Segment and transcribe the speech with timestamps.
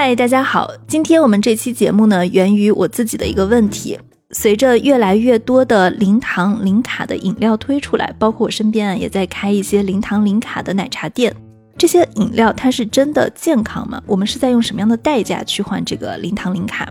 [0.00, 3.98] 嗨，大家好，今天我们这期节目呢，源于我自己的一个问题。
[4.30, 11.34] 随着越来越多的零糖零卡的饮料推出来，包括我身边啊也在开一些零糖零卡的奶茶店。
[11.76, 14.00] 这些饮料它是真的健康吗？
[14.06, 16.88] 我们是在用什么样的代价去换这个零糖零卡？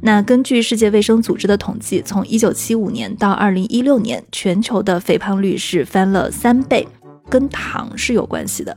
[0.00, 6.88] 那根据世界卫生组织的统计，从一九七五年到二零一六年，全球的肥胖率是翻了三倍，
[7.28, 8.74] 跟糖是有关系的。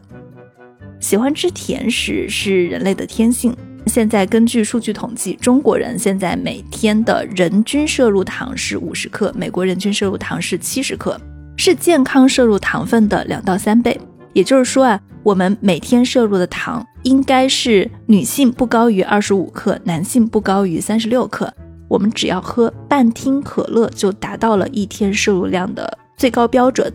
[1.00, 3.56] 喜欢吃甜食是人类的天性。
[3.90, 11.20] 现在根据数据统计，中国人现在每天的人均摄入糖是五十克，美国人均摄入糖是七十克，
[11.58, 14.00] 是健康摄入糖分的两到三倍。
[14.34, 21.52] 也就是说啊，我们每天摄入的糖应该是女性不高于二十五克，男性不高于三十六克。
[21.88, 26.94] 我们只要喝半听可乐，就达到了一天摄入量的最高标准。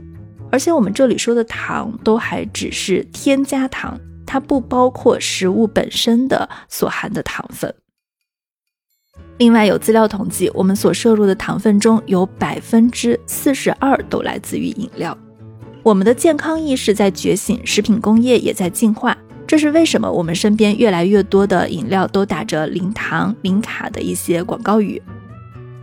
[0.53, 3.99] 而且我们这里说的糖都还只是添加糖，
[4.35, 7.73] 它不包括食物本身的所含的糖分。
[9.39, 15.17] 另外有资料统计，我们所摄入的糖分中有百分之四十二都来自于饮料。
[15.85, 19.17] 我们的健康意识在觉醒，食品工业也在进化。
[19.47, 25.01] 这是为什么我们身边越来越多的饮料都打着零糖、零卡的一些广告语。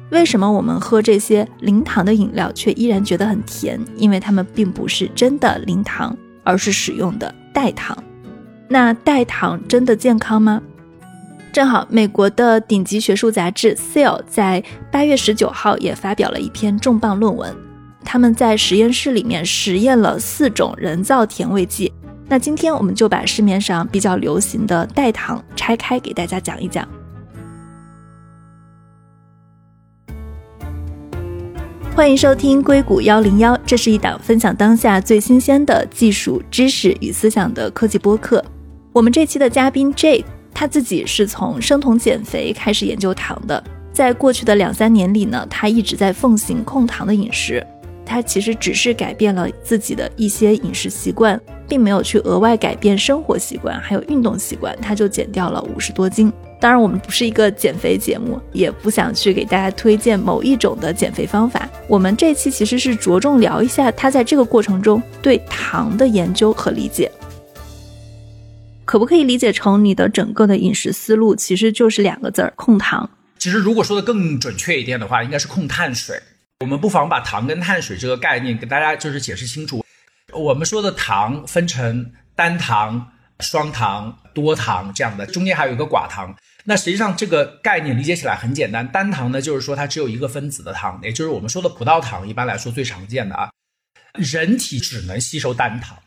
[0.09, 3.80] 为什么我们喝这些零糖的饮料却依然觉得很甜？
[3.95, 7.97] 因为它们并不是真的零糖，而是使用的代糖。
[8.72, 10.61] 那代糖真的健康吗？
[11.52, 17.53] 正好，美国的顶级学术杂志《Cell》在八月十九号也发表了一篇重磅论文。
[18.05, 21.92] 他们在实验室里面实验了四种人造甜味剂。
[22.30, 26.88] 那今天我们就把市面上比较流行的代糖拆开给大家讲一讲。
[31.94, 38.42] 欢迎收听硅谷幺零幺，这是一档分享当下最新鲜的技术知识与思想的科技播客。
[38.93, 43.63] 我们这期的嘉宾 Jake，他自己是从生酮减肥开始研究糖的，
[43.93, 47.65] 在过去的两三年里呢，他一直在奉行控糖的饮食。
[48.05, 56.29] 他其实只是改变了自己的一些饮食习惯，并没有去额外改变生活习惯，还有运动习惯，他就减掉了五十多斤。
[56.59, 61.69] 当然，我们不是一个减肥节目，也不想去给大家推荐某一种的减肥方法。
[61.87, 67.09] 我们这期其实是着重聊一下他在这个过程中对糖的研究和理解。
[68.91, 73.09] 可不可以理解成你的整个的饮食思路其实就是两个字儿：控糖？
[73.39, 76.21] 其实如果说的更准确一点的话，应该是控碳水。
[76.59, 79.81] 我们不妨把糖跟碳水这个概念给大家就是解释清楚。
[80.33, 86.35] 我们说的糖分成单糖、双糖、多糖这样的，中间还有一个寡糖。
[86.65, 93.52] 那实际上这个概念理解起来很简单，单糖呢就是说它只有一个分子的糖，也就是我们说的葡萄糖，一般来说最常见的啊。
[94.15, 95.97] 人体只能吸收单糖，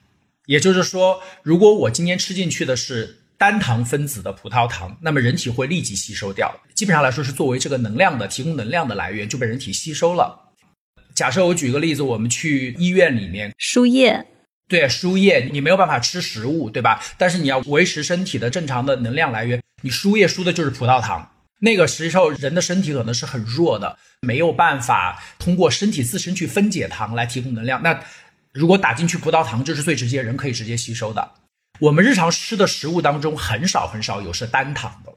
[0.46, 10.52] 也就是说，如果我今天吃进去的是单糖分子的葡萄糖，那么人体会立即吸收掉，基本上来说是作为这个能量的提供能量的来源就被人体吸收了。
[11.14, 14.26] 假设我举个例子，我们去医院里面输液。
[14.66, 17.02] 对，输液你没有办法吃食物，对吧？
[17.18, 21.30] 但是你要维持身体的正常的能量来源，你输液输的就是葡萄糖。
[21.60, 27.82] 那个实际上人的身体可能是很弱的，没有办法通过身体自身去分解糖来提供能量。
[27.82, 27.98] 那
[28.54, 31.32] 如果打进去葡萄糖，这是最直接，人可以直接吸收的。
[31.80, 35.12] 我们日常吃的食物当中很少很少有是单糖的，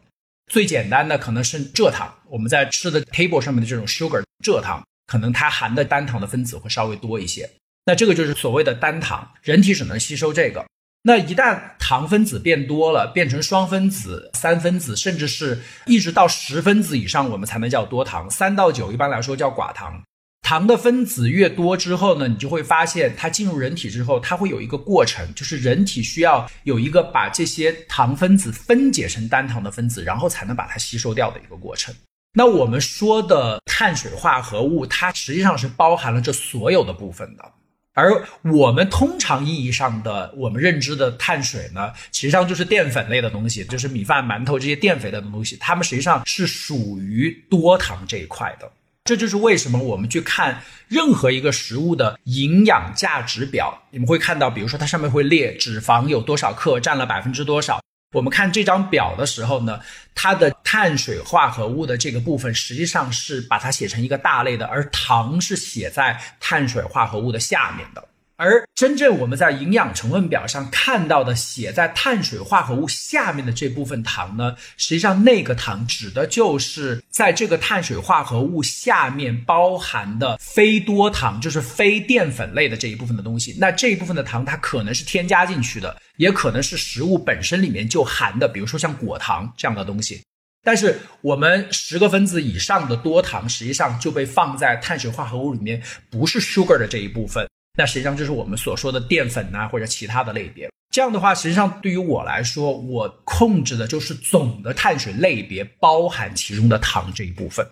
[0.52, 2.12] 最简单的可能是蔗糖。
[2.26, 7.48] 我们在吃的 table 上面的这种 sugar 蔗糖，可能它含的单糖的分子会稍微多一些。
[7.86, 10.66] 那这个就是所谓的单糖，人体只能吸收这个。
[11.04, 18.30] 那一旦糖分子变多了，变成双分子、三分子，甚至是一直到十分子以上，我们才能叫多糖。
[18.30, 20.02] 三到九一般来说叫寡糖。
[20.48, 31.94] 糖的分子越多之后呢，你就会发现它进入人体之后，它会有一个过程，就是人体需要有一个把这些糖分子分解成单糖的分子，然后才能把它吸收掉的一个过程。
[32.34, 37.44] 那我们说的碳水化合物，它实际上是包含了这所有的部分的。
[37.92, 48.72] 而我们通常意义上的我们认知的碳水呢，实际上就是淀粉类的东西，就是米饭、馒头这些淀粉类的东西，它们实际上是属于多糖这一块的。
[49.08, 57.80] 这就是为什么我们去看任何一个食物的营养价值表，你们会看到，比如说它上面会列脂肪有多少克，占了百分之多少。
[58.14, 59.80] 我们看这张表的时候呢，
[60.14, 68.07] 它的碳水化合物的这个部分实际上是把它写成一个大类的，而糖是写在碳水化合物的下面的。
[68.38, 83.58] 而真正我们在营养成分表上看到的写在碳水化合物下面的这部分糖呢，实际上那个糖指的就是在这个碳水化合物下面包含的非多糖，就是非淀粉类的这一部分的东西。
[83.60, 90.22] 那这一部分的糖它可能是添加进去的，也可能是食物本身里面就含的，比如说像果糖这样的东西。
[90.64, 95.82] 但是我们十个分子以上的多糖，实际上就被放在碳水化合物里面，
[96.12, 97.48] 不是 sugar 的这一部分。
[97.78, 100.68] 那实际上就是我们所说的淀粉呐，或者其他的类别。
[100.90, 107.64] 这样的话，实际上对于我来说，我控制的就是总的碳水类别，包含其中的糖这一部分。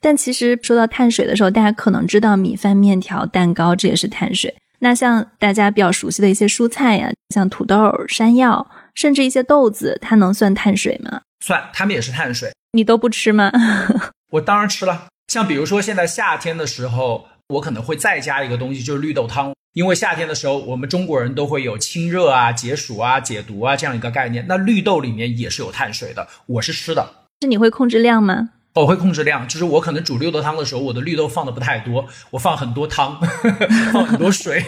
[0.00, 4.52] 但其实说到碳水的时候，大家可能知道米饭、面条、蛋糕，这也是碳水。
[4.80, 11.22] 那像大家比较熟悉的一些蔬菜呀，像土豆、山药，甚至一些豆子，它能算碳水吗？
[11.44, 12.50] 算，它们也是碳水。
[12.72, 13.52] 你都不吃吗？
[14.32, 15.06] 我当然吃了。
[15.28, 17.28] 像比如说现在夏天的时候。
[17.48, 24.46] 我可能会再加一个东西，就是绿豆汤，因为夏天的时候，我们中国人都会有清热啊、解暑啊、解毒啊这样一个概念。
[24.48, 27.26] 那绿豆里面也是有碳水的，我是吃的。
[27.42, 28.50] 是你会控制量吗？
[28.80, 33.20] 我会控制量，就是我可能煮绿豆汤的时候，我的绿豆放的不太多，我放很多汤，
[33.92, 34.64] 放很多水，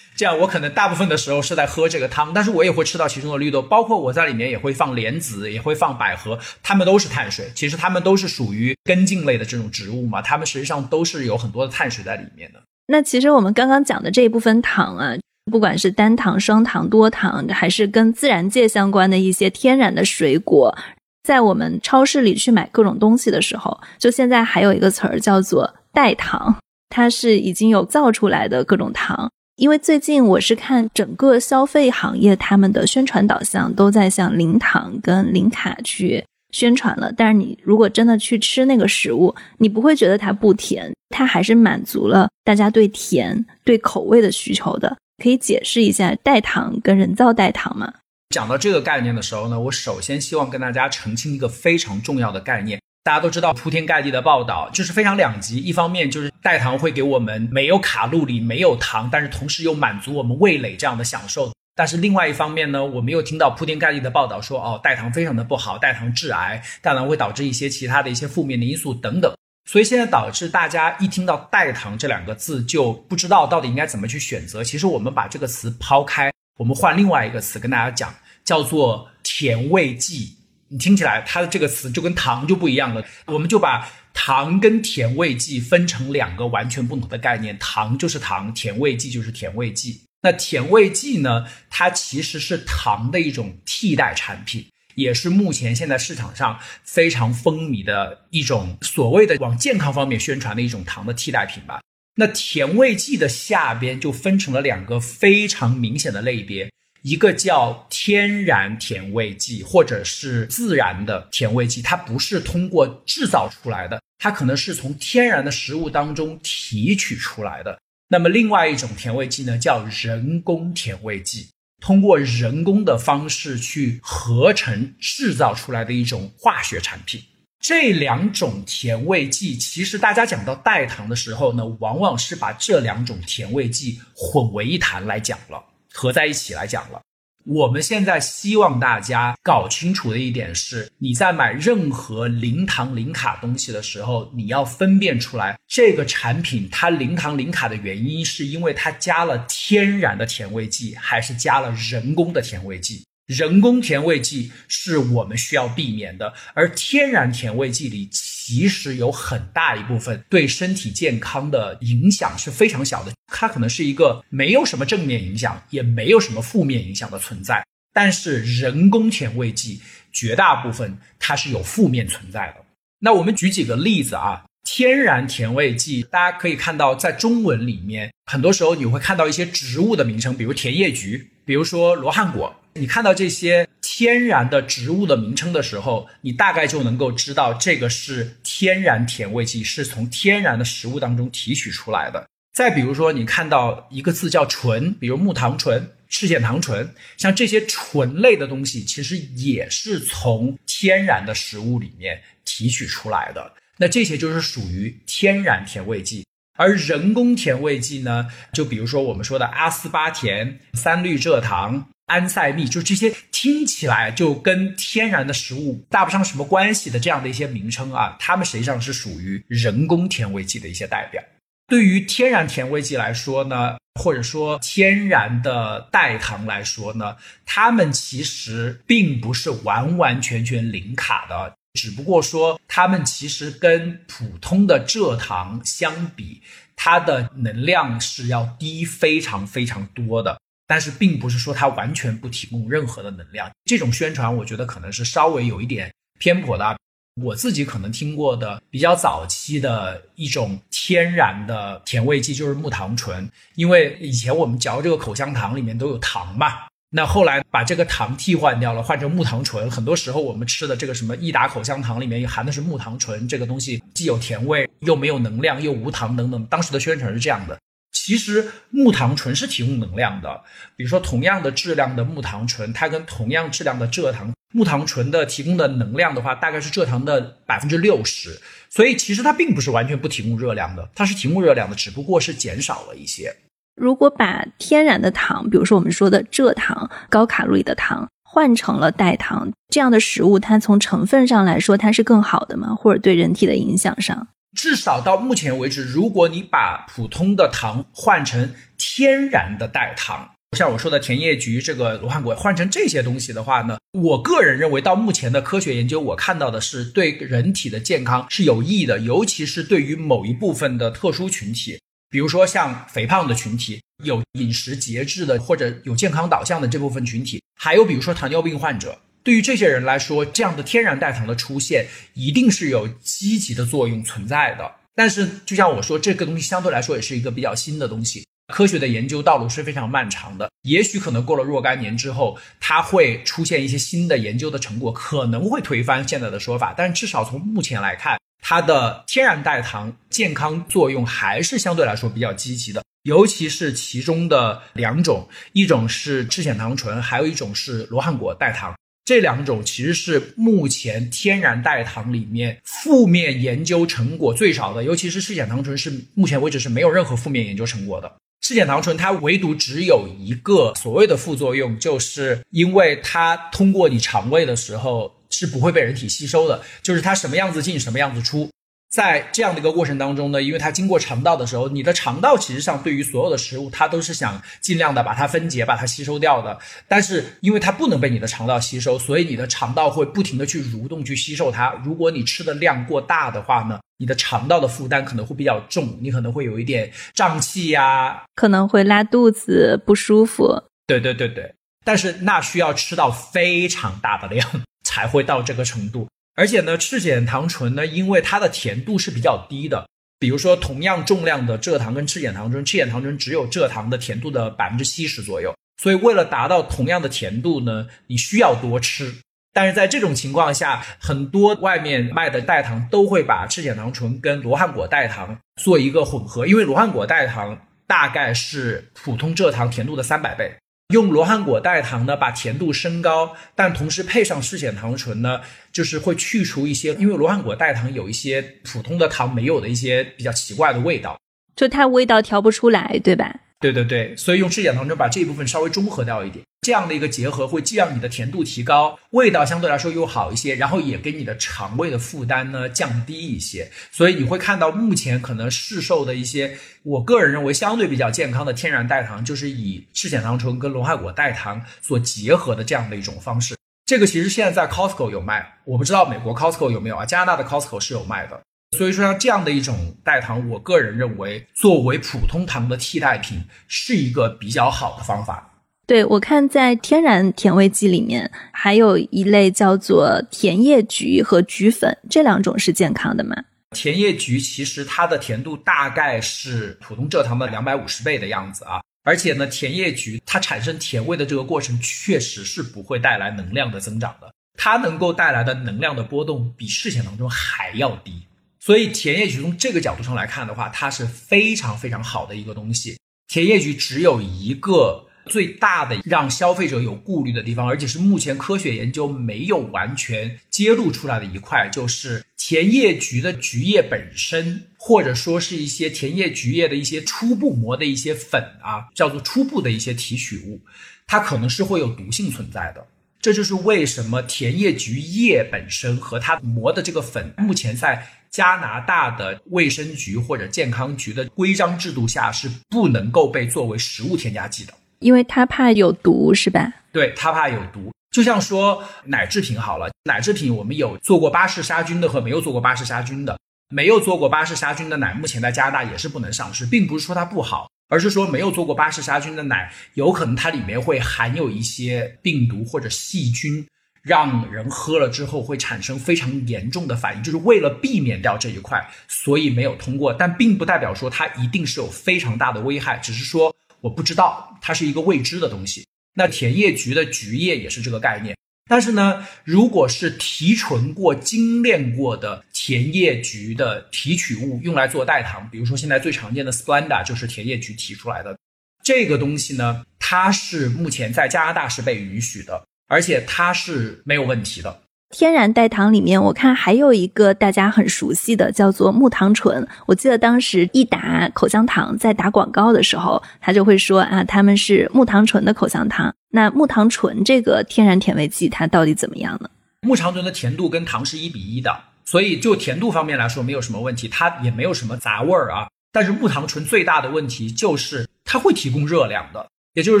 [0.14, 12.62] 这样我可能大部分的时候是在喝这个汤，但是我也会吃到其中的绿豆，包括我在里面也会放莲子，也会放百合，它们都是碳水，其实它们都是属于根茎类的这种植物嘛，它们实际上都是有很多的碳水在里面的。
[12.86, 15.16] 那其实我们刚刚讲的这一部分糖啊，
[15.50, 20.78] 不管是单糖、双糖、多糖，还是跟自然界相关的一些天然的水果。
[21.26, 26.56] 在我们超市里去买各种东西的时候，就现在还有一个词儿叫做代糖，
[26.88, 29.28] 它是已经有造出来的各种糖。
[29.56, 44.96] 因为最近我是看整个消费行业他们的宣传导向都在向零糖跟零卡去宣传了，但是你如果真的去吃那个食物，你不会觉得它不甜，它还是满足了大家对甜、对口味的需求的。
[45.20, 47.92] 可以解释一下代糖跟人造代糖吗？
[48.36, 52.78] 讲到这个概念的时候呢，我首先希望跟大家澄清一个非常重要的概念。
[53.02, 55.56] 大家都知道，铺天盖地的报道就是非常两极。
[55.56, 61.50] 一方面就是代糖会给我们没有卡路里、没有糖，但是同时又满足我们味蕾这样的享受。
[61.74, 69.32] 但是另外一方面呢，我们又听到铺天盖地的报道说，哦，代糖非常的不好，代糖致癌，代糖会导致一些其他的一些负面的因素等等。
[69.64, 74.62] 所以现在导致大家一听到代糖这两个字就不知道到底应该怎么去选择。
[74.62, 76.30] 其实我们把这个词抛开。
[76.58, 78.14] 我们换另外一个词跟大家讲，
[78.46, 80.36] 叫做甜味剂。
[80.68, 83.04] 你听起来它的这个词就跟糖就不一样了。
[83.26, 90.00] 我们就把糖跟甜味剂分成两个完全不同的概念，糖就是糖，甜味剂就是甜味剂。
[90.22, 94.66] 那甜味剂呢，它其实是糖的一种替代产品，
[94.96, 101.80] 也是目前现在市场上非常风靡的一种所谓的往健康方面宣传的一种糖的替代品吧。
[102.16, 106.72] 那甜味剂的下边就分成了两个非常明显的类别，
[107.06, 117.78] 一个叫天然甜味剂，或者是自然的甜味剂，它不是通过制造出来的，它可能是从天然的食物当中提取出来的。
[118.08, 121.48] 那么另外一种甜味剂呢，叫人工甜味剂，
[121.80, 127.22] 通过人工的方式去合成制造出来的一种化学产品。
[127.60, 135.62] 这两种甜味剂，其实大家讲到代糖的时候呢，往往是把这两种甜味剂混为一谈来讲了，
[135.96, 137.00] 合在一起来讲了。
[137.46, 153.05] 我们现在希望大家搞清楚的一点是，你在买任何零糖零卡东西的时候，你要分辨出来这个产品它零糖零卡的原因，是因为它加了天然的甜味剂，还是加了人工的甜味剂。
[153.26, 167.64] 人工甜味剂是我们需要避免的，而天然甜味剂里其实有很大一部分对身体健康的影响是非常小的，它可能是一个没有什么正面影响，也没有什么负面影响的存在。
[167.92, 169.80] 但是人工甜味剂
[170.12, 172.64] 绝大部分它是有负面存在的。
[173.00, 182.54] 那我们举几个例子啊，天然甜味剂，大家可以看到在中文里面，很多时候你会看到一些植物的名称，比如甜叶菊，比如说罗汉果。
[182.78, 192.28] 你看到这些天然的植物的名称的时候，你大概就能够知道这个是天然甜味剂，是从天然的食物当中提取出来的。
[192.52, 203.52] 再比如说，你看到一个字叫醇，比如木糖醇、赤藓糖醇，像这些醇类的东西，其实也是从天然的食物里面提取出来的。
[203.78, 206.24] 那这些就是属于天然甜味剂，
[206.56, 211.88] 而人工甜味剂呢，就比如说我们说的阿斯巴甜、三氯蔗糖。
[212.06, 221.22] 安赛蜜，就这些听起来就跟天然的食物搭不上什么关系的这样的一些名称啊，它们实际上是属于人工甜味剂的一些代表。
[221.68, 236.40] 对于天然甜味剂来说呢，或者说天然的代糖来说呢，它们其实并不是完完全全零卡的，只不过说它们其实跟普通的蔗糖相比，
[236.76, 240.40] 它的能量是要低非常非常多的。
[240.66, 246.76] 但是并不是说它完全不提供任何的能量，这种宣传我觉得可能是稍微有一点偏颇的。
[247.22, 256.52] 我自己可能听过的比较早期的一种天然的甜味剂就是木糖醇，因为以前我们嚼这个口香糖里面都有糖嘛，
[256.90, 259.70] 那后来把这个糖替换掉了，换成木糖醇。
[259.70, 267.58] 很多时候我们吃的这个什么益达口香糖里面含的是木糖醇，这个东西既有甜味又没有能量又无糖等等，当时的宣传是这样的。
[268.06, 270.40] 其实木糖醇是提供能量的，
[270.76, 278.40] 比如说同样的质量的木糖醇，它跟同样质量的蔗糖，木糖醇的提供的能量的话，大概是蔗糖的百分之六十。
[278.70, 283.34] 所以其实它并不是完全不提供热量的，它是提供热量的，只不过是减少了一些。
[283.74, 292.72] 如果把天然的糖，比如说我们说的蔗糖、高卡路里的糖，换成了代糖这样的食物，它从成分上来说，它是更好的吗？
[292.72, 294.28] 或者对人体的影响上？
[294.56, 318.98] 至少到目前为止，如果你把普通的糖换成天然的代糖，像我说的甜叶菊、这个罗汉果，换成这些东西的话呢，我个人认为，到目前的科学研究，我看到的是对人体的健康是有益的，尤其是对于某一部分的特殊群体，比如说像肥胖的群体、有饮食节制的或者有健康导向的这部分群体，还有比如说糖尿病患者。
[319.26, 324.70] 对于这些人来说，这样的天然代糖的出现一定是有积极的作用存在的。
[324.94, 330.48] 但是，就像我说，这个东西相对来说也是一个比较新的东西，科学的研究道路是非常漫长的。
[330.62, 336.72] 也许可能过了若干年之后，它会出现一些新的研究的成果，可能会推翻现在的说法。
[336.76, 342.84] 但至少从目前来看，它的天然代糖健康作用还是相对来说比较积极的。
[343.02, 348.72] 尤其是其中的两种，一种是赤藓糖醇，还有一种是罗汉果代糖。
[349.06, 358.12] 这两种其实是目前天然代糖里面负面研究成果最少的，尤其是赤藓糖醇是目前为止是没有任何负面研究成果的。
[358.40, 368.50] 赤藓糖醇它唯独只有一个所谓的副作用，就是因为它通过你肠胃的时候是不会被人体吸收的，就是它什么样子进什么样子出。
[368.88, 376.58] 在这样的一个过程当中呢，因为它经过肠道的时候，你的肠道其实上对于所有的食物，它都是想尽量的把它分解、把它吸收掉的。
[376.88, 381.74] 但是因为它不能被你的肠道吸收，所以你的肠道会不停的去蠕动去吸收它。
[381.84, 390.62] 如果你吃的量过大的话呢，你的肠道的负担可能会比较重，你可能会有一点胀气呀，可能会拉肚子不舒服。
[390.86, 394.48] 对对对对，但是那需要吃到非常大的量
[394.84, 396.08] 才会到这个程度。
[396.36, 399.88] 而且呢，赤藓糖醇呢，因为它的甜度是比较低的，
[400.18, 409.14] 比如说同样重量的蔗糖跟赤藓糖醇，赤藓糖醇只有蔗糖的甜度的百分之七十左右，所以为了达到同样的甜度呢，你需要多吃。
[409.54, 420.54] 但是在这种情况下，很多外面卖的代糖都会把赤藓糖醇跟罗汉果代糖做一个混合，因为罗汉果代糖大概是普通蔗糖甜度的三百倍。
[420.90, 425.40] 用罗汉果代糖呢，把甜度升高，但同时配上赤藓糖醇呢，
[425.72, 431.18] 就是会去除一些，因为罗汉果代糖有一些普通的糖没有的一些比较奇怪的味道，
[431.56, 433.34] 就它味道调不出来，对吧？
[433.58, 443.70] 对对对，所以用赤藓糖醇把这一部分稍微中和掉一点，这样的一个结合会既让你的甜度提高，味道相对来说又好一些，然后也给你的肠胃的负担呢降低一些。
[443.92, 453.54] 所以你会看到目前可能市售的一些，我个人认为相对比较健康的天然代糖，就是以赤藓糖醇跟龙汉果代糖所结合的这样的一种方式。
[453.84, 457.06] 这个其实现在在 Costco 有卖，我不知道美国 Costco 有没有啊？
[457.06, 458.40] 加拿大的 Costco 是有卖的。
[458.76, 465.52] 所以说，像这样的一种代糖，我个人认为作为普通糖的替代品是一个比较好的方法。
[465.86, 473.36] 对我看，在天然甜味剂里面，还有一类叫做甜叶菊和菊粉，这两种是健康的吗？
[473.70, 488.26] 甜叶菊其实它的甜度大概是普通蔗糖的两百五十倍的样子啊，而且呢，甜叶菊它产生甜味的这个过程确实是不会带来能量的增长的，它能够带来的能量的波动比赤藓当中还要低。
[488.58, 492.98] 所以甜叶菊从这个角度上来看的话，它是非常非常好的一个东西。
[493.28, 510.60] 甜叶菊只有一个最大的让消费者有顾虑的地方，而且是目前科学研究没有完全揭露出来的一块，就是甜叶菊的菊叶本身，或者说是一些甜叶菊叶的一些初步磨的一些粉啊，叫做初步的一些提取物，
[511.06, 512.86] 它可能是会有毒性存在的。
[513.20, 526.72] 这就是为什么甜叶菊叶本身和它磨的这个粉，目前在加拿大的卫生局或者健康局的规章制度下是不能够被作为食物添加剂的，因为它怕有毒，是吧？
[526.92, 527.92] 对，它怕有毒。
[528.10, 533.38] 就像说奶制品好了，奶制品我们有做过巴氏杀菌的和没有做过巴氏杀菌的，
[533.68, 543.66] 没有做过巴氏杀菌的奶，目前在加拿大也是不能上市，并不是说它不好，而是说没有做过巴氏杀菌的奶，有可能它里面会含有一些病毒或者细菌。
[544.02, 550.14] 让人喝了之后会产生非常严重的反应，就是为了避免掉这一块，所以没有通过。
[550.14, 555.86] 但并不代表说它一定是有非常大的危害，只是说我不知道，它是一个未知的东西。
[556.14, 558.36] 那甜叶菊的菊叶也是这个概念。
[558.68, 568.38] 但是呢，如果是提纯过、精炼过的甜叶菊的提取物用来做代糖，比如说现在最常见的 Splenda 就是甜叶菊提出来的。
[568.82, 572.64] 这个东西呢，它是目前在加拿大是被允许的。
[572.88, 574.80] 而且它是没有问题的。
[575.18, 579.66] 天然代糖里面，我看还有一个大家很熟悉的，叫做木糖醇。
[579.86, 586.14] 我记得当时益达口香糖在打广告的时候，他就会说啊，他们是木糖醇的口香糖。
[586.28, 589.48] 那木糖醇这个天然甜味剂，它到底怎么样呢？
[589.80, 595.68] 木糖醇的甜度跟糖是一比一的，所以就甜度方面来说没有什么问题，它也没有什么杂味儿啊。
[595.90, 599.46] 但是木糖醇最大的问题就是它会提供热量的。
[599.76, 600.00] 也就是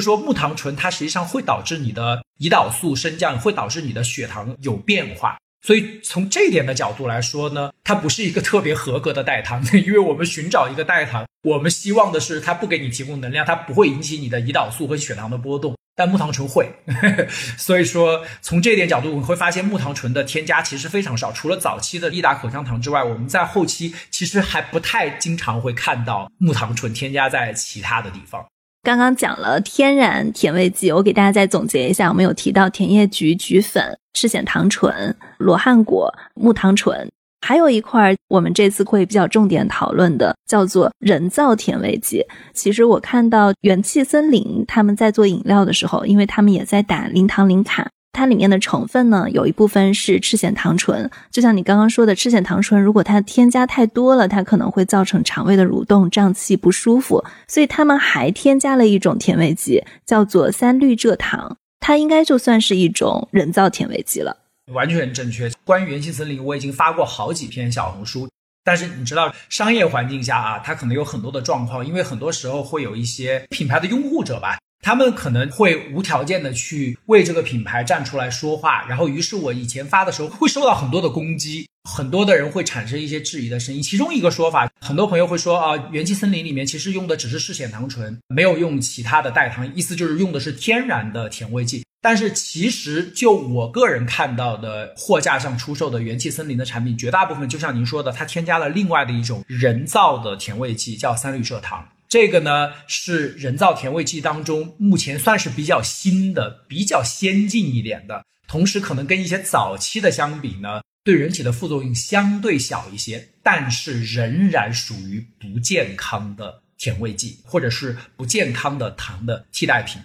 [0.00, 5.36] 说，木糖醇它实际上会导致你的胰岛素升降，会导致你的血糖有变化。
[5.66, 9.62] 所以从这一点的角度来说呢，它不是一个特别合格的代糖。
[9.86, 15.76] 因为我们寻找一个代糖，我们希望的是它不给你提供能量，它不会引起你的胰岛素和血糖的波动。
[15.94, 16.70] 但木糖醇会，
[17.58, 21.30] 所以说从这一点角度，我们会发现木糖醇的添加其实非常少。
[21.32, 28.42] 除了早期的益达口香糖之外，我们在后期其实还不太经常会看到木糖醇添加在其他的地方。
[28.86, 32.08] 刚刚讲了天然甜味剂，我给大家再总结一下。
[32.08, 37.10] 我们有提到甜叶菊菊粉、赤藓糖醇、罗汉果、木糖醇，
[37.44, 42.24] 还有一块儿我们这次会比较重点讨论的，叫做人造甜味剂。
[42.54, 47.90] 其实我看到元气森林他们在做饮料的时候，因为他们也在打零糖零卡。
[48.12, 57.22] 它里面的成分呢，有一部分是赤藓糖醇，就像你刚刚说的，赤藓糖醇如果它添加太多了，它可能会造成肠胃的蠕动、胀气不舒服。
[57.46, 64.34] 所以他们还添加了一种甜味剂，叫做三氯蔗糖，它应该就算是一种人造甜味剂了。
[64.72, 65.50] 完全正确。
[65.64, 68.26] 关于元气森林，我已经发过好几篇小红书，
[68.64, 74.58] 但是你知道，商业环境下啊，它可能有很多的状况，因为很多时候会有一些品牌的拥护者吧。
[74.82, 83.82] 他们可能会无条件的去为这个品牌站出来说话，然后于是我以前发的时候会受到很多的攻击，很多的人会产生一些质疑的声音。
[83.82, 91.84] 其中一个说法，很多朋友会说啊，元气森林里面其实用的只是赤藓糖醇，没有用其他的代糖，意思就是用的是天然的甜味剂。
[92.00, 101.84] 但是其实就我个人看到的货架上出售的元气森林的产品，绝大部分就像您说的，它添加了另外的一种人造的甜味剂，叫三氯蔗糖。
[102.08, 120.00] 这个呢是人造甜味剂当中目前算是比较新的、比较先进一点的，同时可能跟一些早期的相比呢，对人体的副作用相对小一些，但是仍然属于不健康的甜味剂，或者是不健康的糖的替代品。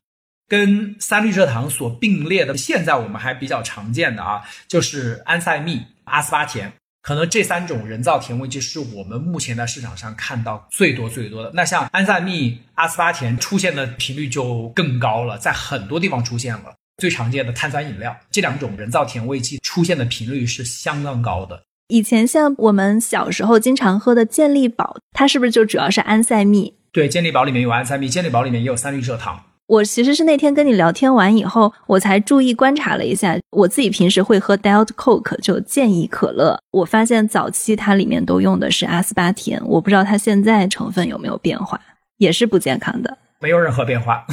[0.48, 6.74] 跟三氯蔗糖所并列的，现在我们还比较常见的啊，就是安赛蜜、阿斯巴甜。
[7.02, 11.52] 可能这三种人造甜味剂是我们目前在市场上看到最多最多的。
[11.54, 16.76] 那像安赛蜜、阿斯巴甜出现的频率就更高了，在很多地方出现了。
[16.98, 21.64] 最常见的碳酸饮料，这两种人造甜味剂出现的频率是相当高的。
[21.88, 26.76] 以前像我们小时候经常喝的健力宝，它是不是就主要是安赛蜜？
[26.92, 29.44] 对，健力宝里面有安赛蜜，健力宝里面也有三氯蔗糖。
[29.72, 41.80] 我其实是那天跟你聊天完以后，我才注意观察了一下，我自己平时会喝 Diet Coke 就健怡可乐，我发现早期它里面都用的是阿斯巴甜，我不知道它现在成分有没有变化，
[42.18, 44.26] 也是不健康的，没有任何变化。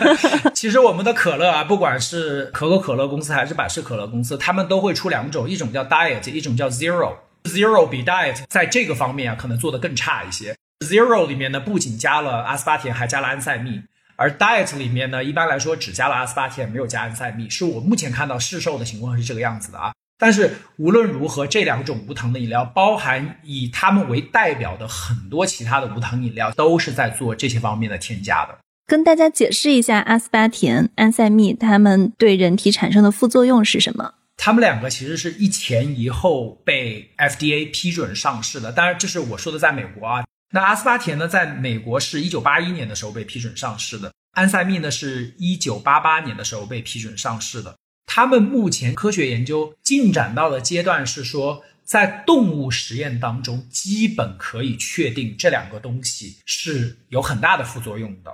[0.56, 7.12] 其实我们的可乐啊，不管是可口可乐公司还是百事可乐公司，他们都会出两种，一种叫 Diet，一种叫 Zero。
[7.44, 10.56] Zero 比 Diet 在这个方面啊，可能做的更差一些。
[10.80, 13.82] Zero 里面呢，不仅加了阿斯巴甜，还加了安赛蜜。
[14.18, 19.92] 而 diet 里面呢，一般来说只加了阿斯巴甜，没有加安赛蜜，是我目前看到市售的情况是这个样子的啊。
[20.18, 28.58] 但是无论如何，这两种无糖的饮料，包含以它们为代表的很多其他的无糖饮料，都是在做这些方面的添加的。
[28.88, 34.14] 跟大家解释一下，阿斯巴甜、安赛蜜它们对人体产生的副作用是什么？
[34.36, 40.24] 它们两个其实是一前一后被 FDA 批准上市的，当然这是我说的在美国啊。
[40.50, 47.76] 那阿斯巴甜呢，在美国是一九八一年的时候被批准上市的，安赛蜜呢是一九八八年的时候被批准上市的。
[48.06, 58.30] 他们目前科学研究进展到的阶段是说，在动物实验当中，基本可以确定这两个东西是有很大的副作用的。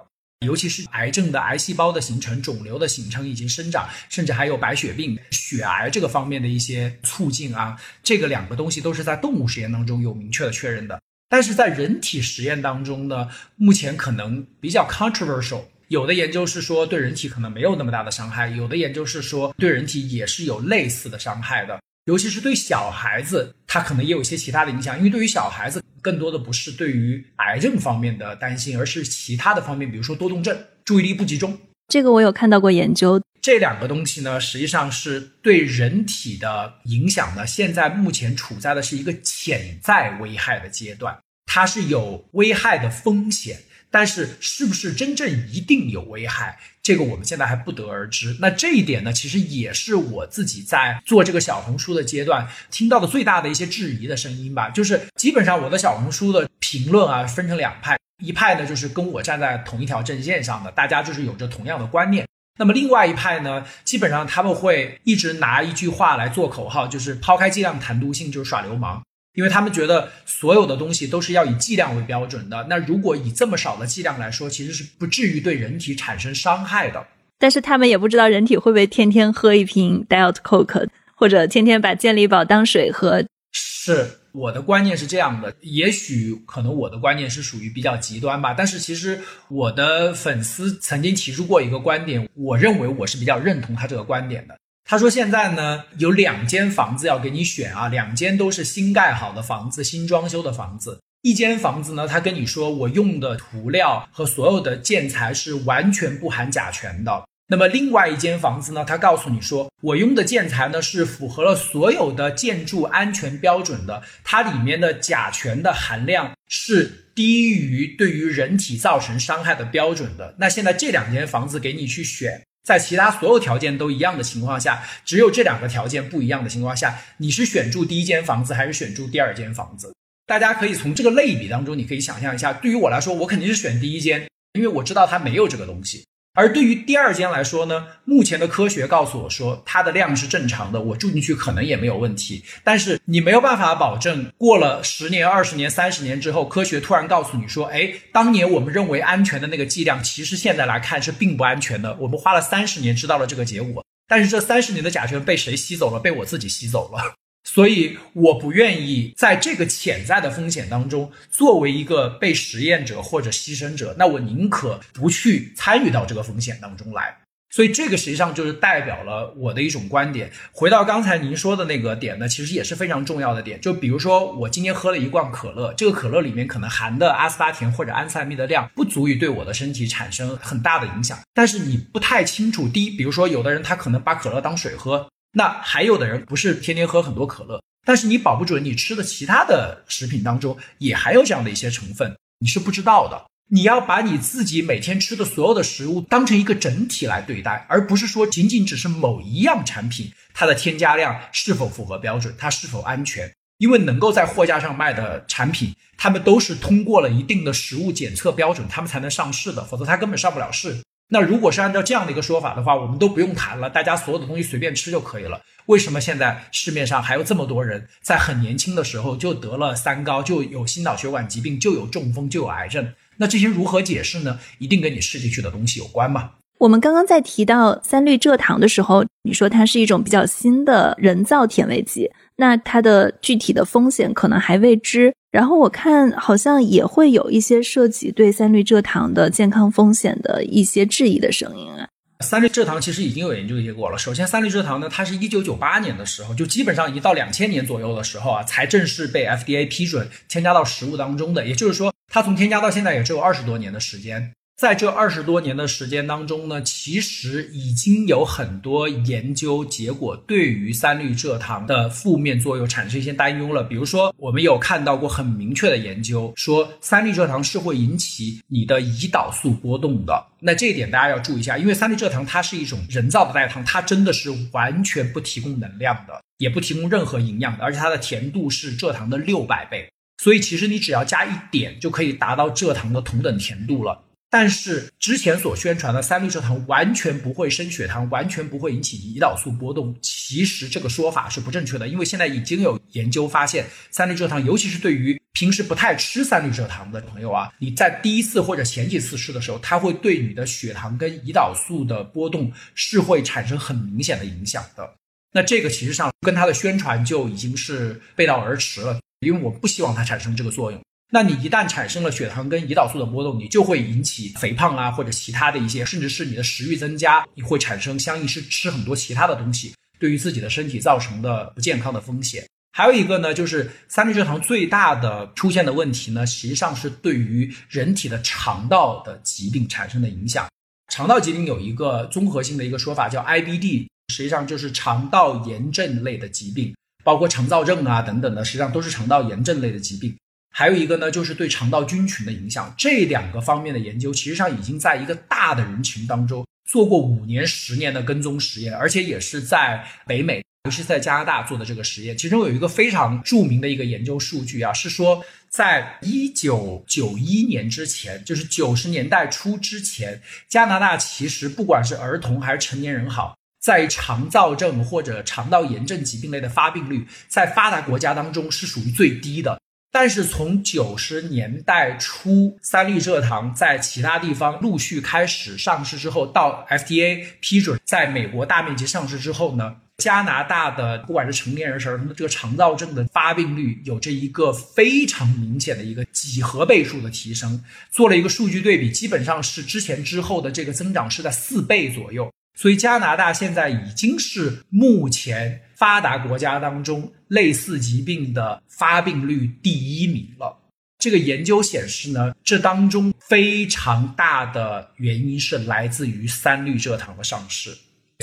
[0.47, 11.01] 尤其是癌症的癌细胞的形成、肿瘤的形成以及生长，甚至还有白血病、血癌这个方面的一些促进啊，这个两个东西都是在动物实验当中有明确的确认的。
[11.29, 15.63] 但是在人体实验当中呢，目前可能比较 controversial。
[15.89, 21.79] 有的研究是说对人体可能没有那么大的伤害，有的研究是说对人体也是有类似的伤害的。
[22.07, 31.59] 尤其是对小孩子，他可能也有一些其他的影响，因为对于小孩子，更多的不是对于癌症方面的担心，而是其他的方面，比如说多动症、注意力不集中。
[31.89, 33.21] 这个我有看到过研究。
[33.41, 43.59] 这两个东西呢，实际上是对人体的影响呢，现在目前处在的是一个潜在危害的阶段，它是有危害的风险。
[43.91, 48.37] 但是是不是真正一定有危害，这个我们现在还不得而知。
[48.41, 54.69] 那这一点呢，其实也是我自己在做这个小红书的阶段听到的最大的一些质疑的声音吧。
[54.71, 62.27] 就是基本上我的小红书的评论啊，分成两派，一派呢就是跟我站在同一条阵线上的，大家就是有着同样的观念。
[62.59, 69.03] 那么另外一派呢，基本上他们会一直拿一句话来做口号，就是抛开剂量谈毒性就是耍流氓。
[69.35, 77.05] 因为他们觉得所有的东西都是要以剂量为标准的，那如果以这么少的剂量来说，其实是不至于对人体产生伤害的。
[77.41, 83.25] 但是他们也不知道人体会不会天天喝一瓶 Diet Coke，或者天天把健力宝当水喝。
[83.51, 88.53] 是我的观念是这样的，也许可能我的观念是属于比较极端吧。
[88.53, 94.59] 但是其实我的粉丝曾经提出过一个观点，我认为我是比较认同他这个观点的。
[94.85, 101.01] 他说：“现在呢，有两间房子要给你选啊，两间都是新盖好的房子，新装修的房子。
[101.23, 107.25] 一间房子呢，他跟你说我用的涂料和所有的建材是完全不含甲醛的。
[107.47, 120.35] 那么另外一间房子呢，他告诉你说我用的建材呢是符合了所有的建筑安全标准的，它里面的甲醛的含量是低于对于人体造成伤害的标准的。
[120.39, 129.95] 那现在这两间房子给你去选。”在其他所有条件都一样的情况下，只有这两个条件不一样的情况下，你是选住第一间房子还是选住第二间房子？
[130.27, 136.07] 大家可以从这个类比当中，你可以想象一下，对于我来说，我肯定是选第一间，因为我知道它没有这个东西。
[136.35, 142.45] 而对于第二间来说呢，目前的科学告诉我说，它的量是正常的，我住进去可能也没有问题。
[142.65, 151.97] 但是你没有办法保证，过了十年、二十年、三十年之后，科学突然告诉你说，哎，当年我们认为安全的那个剂量，其实现在来看是并不安全的。
[152.01, 156.01] 我们花了三十年知道了这个结果，但是这三十年的甲醛被谁吸走了？
[156.01, 157.15] 被我自己吸走了。
[157.45, 167.17] 所以我不愿意在这个潜在的风险当中作为一个被实验者或者牺牲者，那我宁可不去参与到这个风险当中来。
[167.51, 170.29] 所以这个实际上就是代表了我的一种观点。
[170.51, 173.61] 回到刚才您说的那个点呢，其实也是非常重要的点。
[173.61, 182.67] 就比如说我今天喝了一罐可乐，这个可乐里面可能含的阿斯巴甜或者安赛蜜的量不足以对我的身体产生很大的影响，但是你不太清楚。
[182.67, 185.07] 第一，比如说有的人他可能把可乐当水喝。
[185.35, 193.27] 那还有的人不是天天喝很多可乐，但是你保不准你吃的其他的食品当中也含有这样的一些成分，你是不知道的。
[193.51, 203.31] 你要把你自己每天吃的所有的食物当成一个整体来对待，而不是说仅仅只是某一样产品它的添加量是否符合标准，它是否安全。
[203.59, 210.83] 因为能够在货架上卖的产品，他们都是通过了一定的食物检测标准，他们才能上市的，否则它根本上不了市。
[211.15, 215.41] 那如果是按照这样的一个说法的话，我们都不用谈了，大家所有的东西随便吃就可以了。
[215.67, 222.93] 为什么现在市面上还有这么多人在很年轻的时候就得了三高，就有心脑血管疾病，就有中风，就有癌症？
[223.17, 224.41] 那这些如何解释呢？
[224.59, 226.31] 一定跟你吃进去的东西有关嘛？
[226.59, 235.15] 我们刚刚在提到三氯蔗糖的时候，你说它是一种比较新的人造甜味剂，那它的具体的风险可能还未知。
[235.35, 241.89] 然后我看好像也会有一些涉及对三氯蔗糖的健康风险的一些质疑的声音啊。
[242.21, 243.99] 三氯蔗糖其实已经有研究结果了。
[243.99, 251.45] 首先，三氯蔗糖呢，它是一九九八年的时候，就基本上一到两千年左右的时候啊，才正式被 FDA 批准添加到食物当中的。
[251.45, 254.31] 也就是说，它从添加到现在也只有二十多年的时间。
[254.57, 263.65] 在这二十多年的时间当中呢，其实已经有很多研究结果对于三氯蔗糖的负面作用产生一些担忧了。
[263.65, 270.25] 比如说，我们有看到过很明确的研究，说三氯蔗糖是会引起你的胰岛素波动的。
[270.39, 279.91] 那这一点大家要注意一下，因为三氯蔗糖它是一种人造的代糖，它真的是完全不提供能量的，也不提供任何营养的，而且它的甜度是蔗糖的六百倍，
[280.23, 284.04] 所以其实你只要加一点就可以达到蔗糖的同等甜度了。
[284.37, 291.87] 但是之前所宣传的三氯蔗糖完全不会升血糖，完全不会引起胰岛素波动，其实这个说法是不正确的。
[291.87, 304.95] 因为现在已经有研究发现，三氯蔗糖，尤其是对于平时不太吃三氯蔗糖的朋友啊，你在第一次或者前几次吃的时候，它会对你的血糖跟胰岛素的波动是会产生很明显的影响的。
[305.33, 310.81] 那这个其实上跟它的宣传就已经是背道而驰了，因为我不希望它产生这个作用。
[311.15, 322.45] 那你一旦产生了血糖跟胰岛素的波动，你就会引起肥胖啊，或者其他的一些，甚至是你的食欲增加，你会产生相应是吃很多其他的东西，对于自己的身体造成的不健康的风险。
[322.73, 330.49] 还有一个呢，就是三氯蔗糖最大的出现的问题呢，实际上是对于人体的肠道的疾病产生的影响。
[330.93, 336.75] 肠道疾病有一个综合性的一个说法叫 IBD，实际上就是肠道炎症类的疾病，
[337.05, 340.13] 包括肠燥症啊等等的，实际上都是肠道炎症类的疾病。
[340.57, 342.73] 还有一个呢，就是对肠道菌群的影响。
[342.79, 352.17] 这两个方面的研究，其实上已经在一个大的人群当中做过五年、十年的跟踪实验，而且也是在北美，尤其是在加拿大做的这个实验。
[352.17, 369.61] 其中有一个非常著名的一个研究数据啊，是说在一九九一年之前，就是九十年代初之前，加拿大其实不管是儿童还是成年人好，在肠燥症或者肠道炎症疾病类的发病率，在发达国家当中是属于最低的。
[369.95, 387.63] 但是从九十年代初，三氯蔗糖在其他地方陆续开始上市之后，到 FDA 批准在美国大面积上市之后呢，加拿大的不管是成年人是儿童的这个肠道症的发病率有着一个非常明显的一个几何倍数的提升。
[387.93, 392.29] 做了一个数据对比，基本上是之前之后的这个增长是在四倍左右。
[392.57, 400.59] 所以加拿大现在已经是目前发达国家当中类似疾病的发病率第一名了。
[400.99, 407.77] 这个研究显示呢，这当中非常大的原因是来自于三氯蔗糖的上市。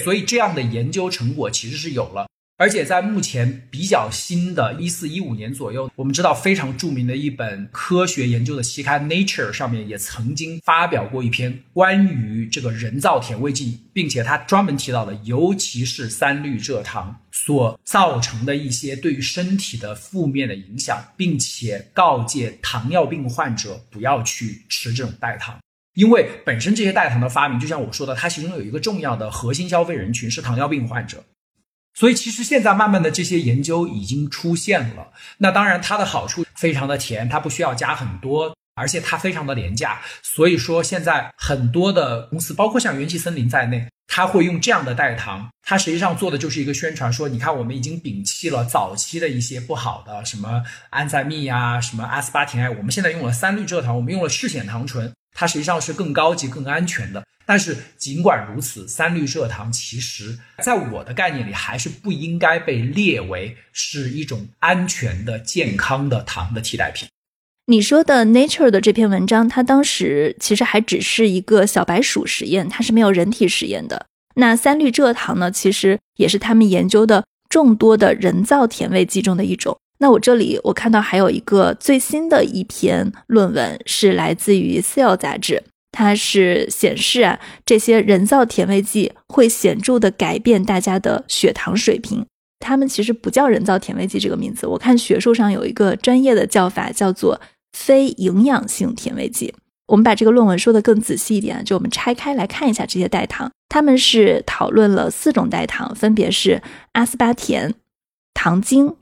[0.03, 2.27] 所以这样的研究成果其实是有了。
[2.61, 25.59] 而且在目前比较新的一四一五年左右，我们知道非常著名的一本科学研究的期刊《Nature》上面也曾经发表过一篇关于这个人造甜味剂，并且它专门提到了，尤其是三氯蔗糖所造成的一些对于身体的负面的影响，并且告诫糖尿病患者不要去吃这种代糖，
[25.95, 31.23] 因为本身这些代糖的发明，就像我说的，它其中有一个重要的核心消费人群是糖尿病患者。
[31.93, 35.11] 所以其实现在慢慢的这些研究已经出现了。
[35.37, 40.01] 那当然它的好处非常的甜，它不需要加很多，而且它非常的廉价。
[40.21, 45.49] 所以说现在很多的公司，包括像元气森林在内，他会用这样的代糖。
[45.63, 57.23] 它实际上做的就是一个宣传，说你看我们已经摒弃了早期的一些不好的什么安赛蜜呀、什么阿斯巴甜胺，我们现在用了三氯蔗糖，我们用了赤藓糖醇，它实际上是更高级、更安全的。
[57.45, 67.07] 但是尽管如此，三氯蔗糖其实在我的概念里还是不应该被列为是一种安全的、健康的糖的替代品。
[67.71, 74.07] 你说的 Nature 的这篇文章，它当时其实还只是一个小白鼠实验，它是没有人体实验的。
[74.35, 79.77] 那三氯蔗糖呢，其实也是他们研究的众多的人造甜味剂中的一种。
[79.99, 85.63] 那我这里我看到还有一个最新的一篇论文，是来自于《Cell》杂志。
[85.93, 92.25] 它是显示啊，这些人造甜味剂会显著的改变大家的血糖水平。
[92.59, 97.39] 它们其实不叫人造甜味剂这个名字，我看学术上有一个专业的叫法，叫做
[97.73, 99.53] 非营养性甜味剂。
[99.87, 103.51] 我们把这个论文说的更仔细一点，就我们拆开来看一下这些代糖。
[103.67, 106.61] 他们是讨论了四种代糖，分别是
[106.93, 107.73] 阿斯巴甜、
[108.33, 108.95] 糖精、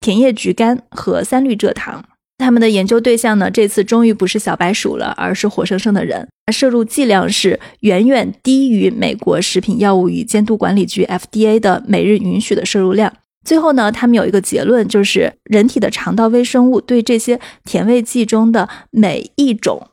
[0.00, 2.04] 甜叶菊苷和三氯蔗糖。
[2.38, 6.28] 他们的研究对象呢，这次终于不是小白鼠了，而是活生生的人。
[6.52, 13.12] 摄入剂量是远远低于美国食品药物与监督管理局 FDA 的每日允许的摄入量。
[13.44, 19.88] 最后呢，他们有一个结论，就是人体的肠道微生物对这些甜味剂中的每一种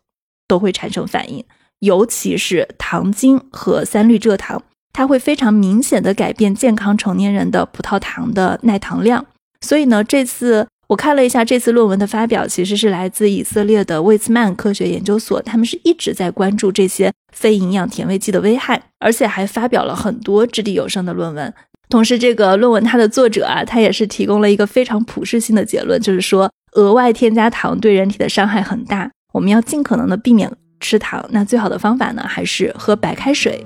[0.47, 1.43] 都会产生反应，
[1.79, 9.25] 尤其是糖精和三氯蔗糖，它会非常明显的改变健康成年人的葡萄糖的耐糖量。
[9.59, 10.67] 所以呢，这次。
[10.91, 21.53] 我看了一下这次论文的发表，其实是来自以色列的魏茨曼科学研究所，他们是一直在关注这些非营养甜味剂的危害，而且还发表了很多掷地有声的论文。
[21.91, 30.49] 同时，这个论文它的作者啊，他也是提供了一个非常普适性的结论，就是说额外添加糖对人体的伤害很大，我们要尽可能的避免
[30.79, 31.23] 吃糖。
[31.31, 33.63] 那最好的方法呢，还是喝白开水。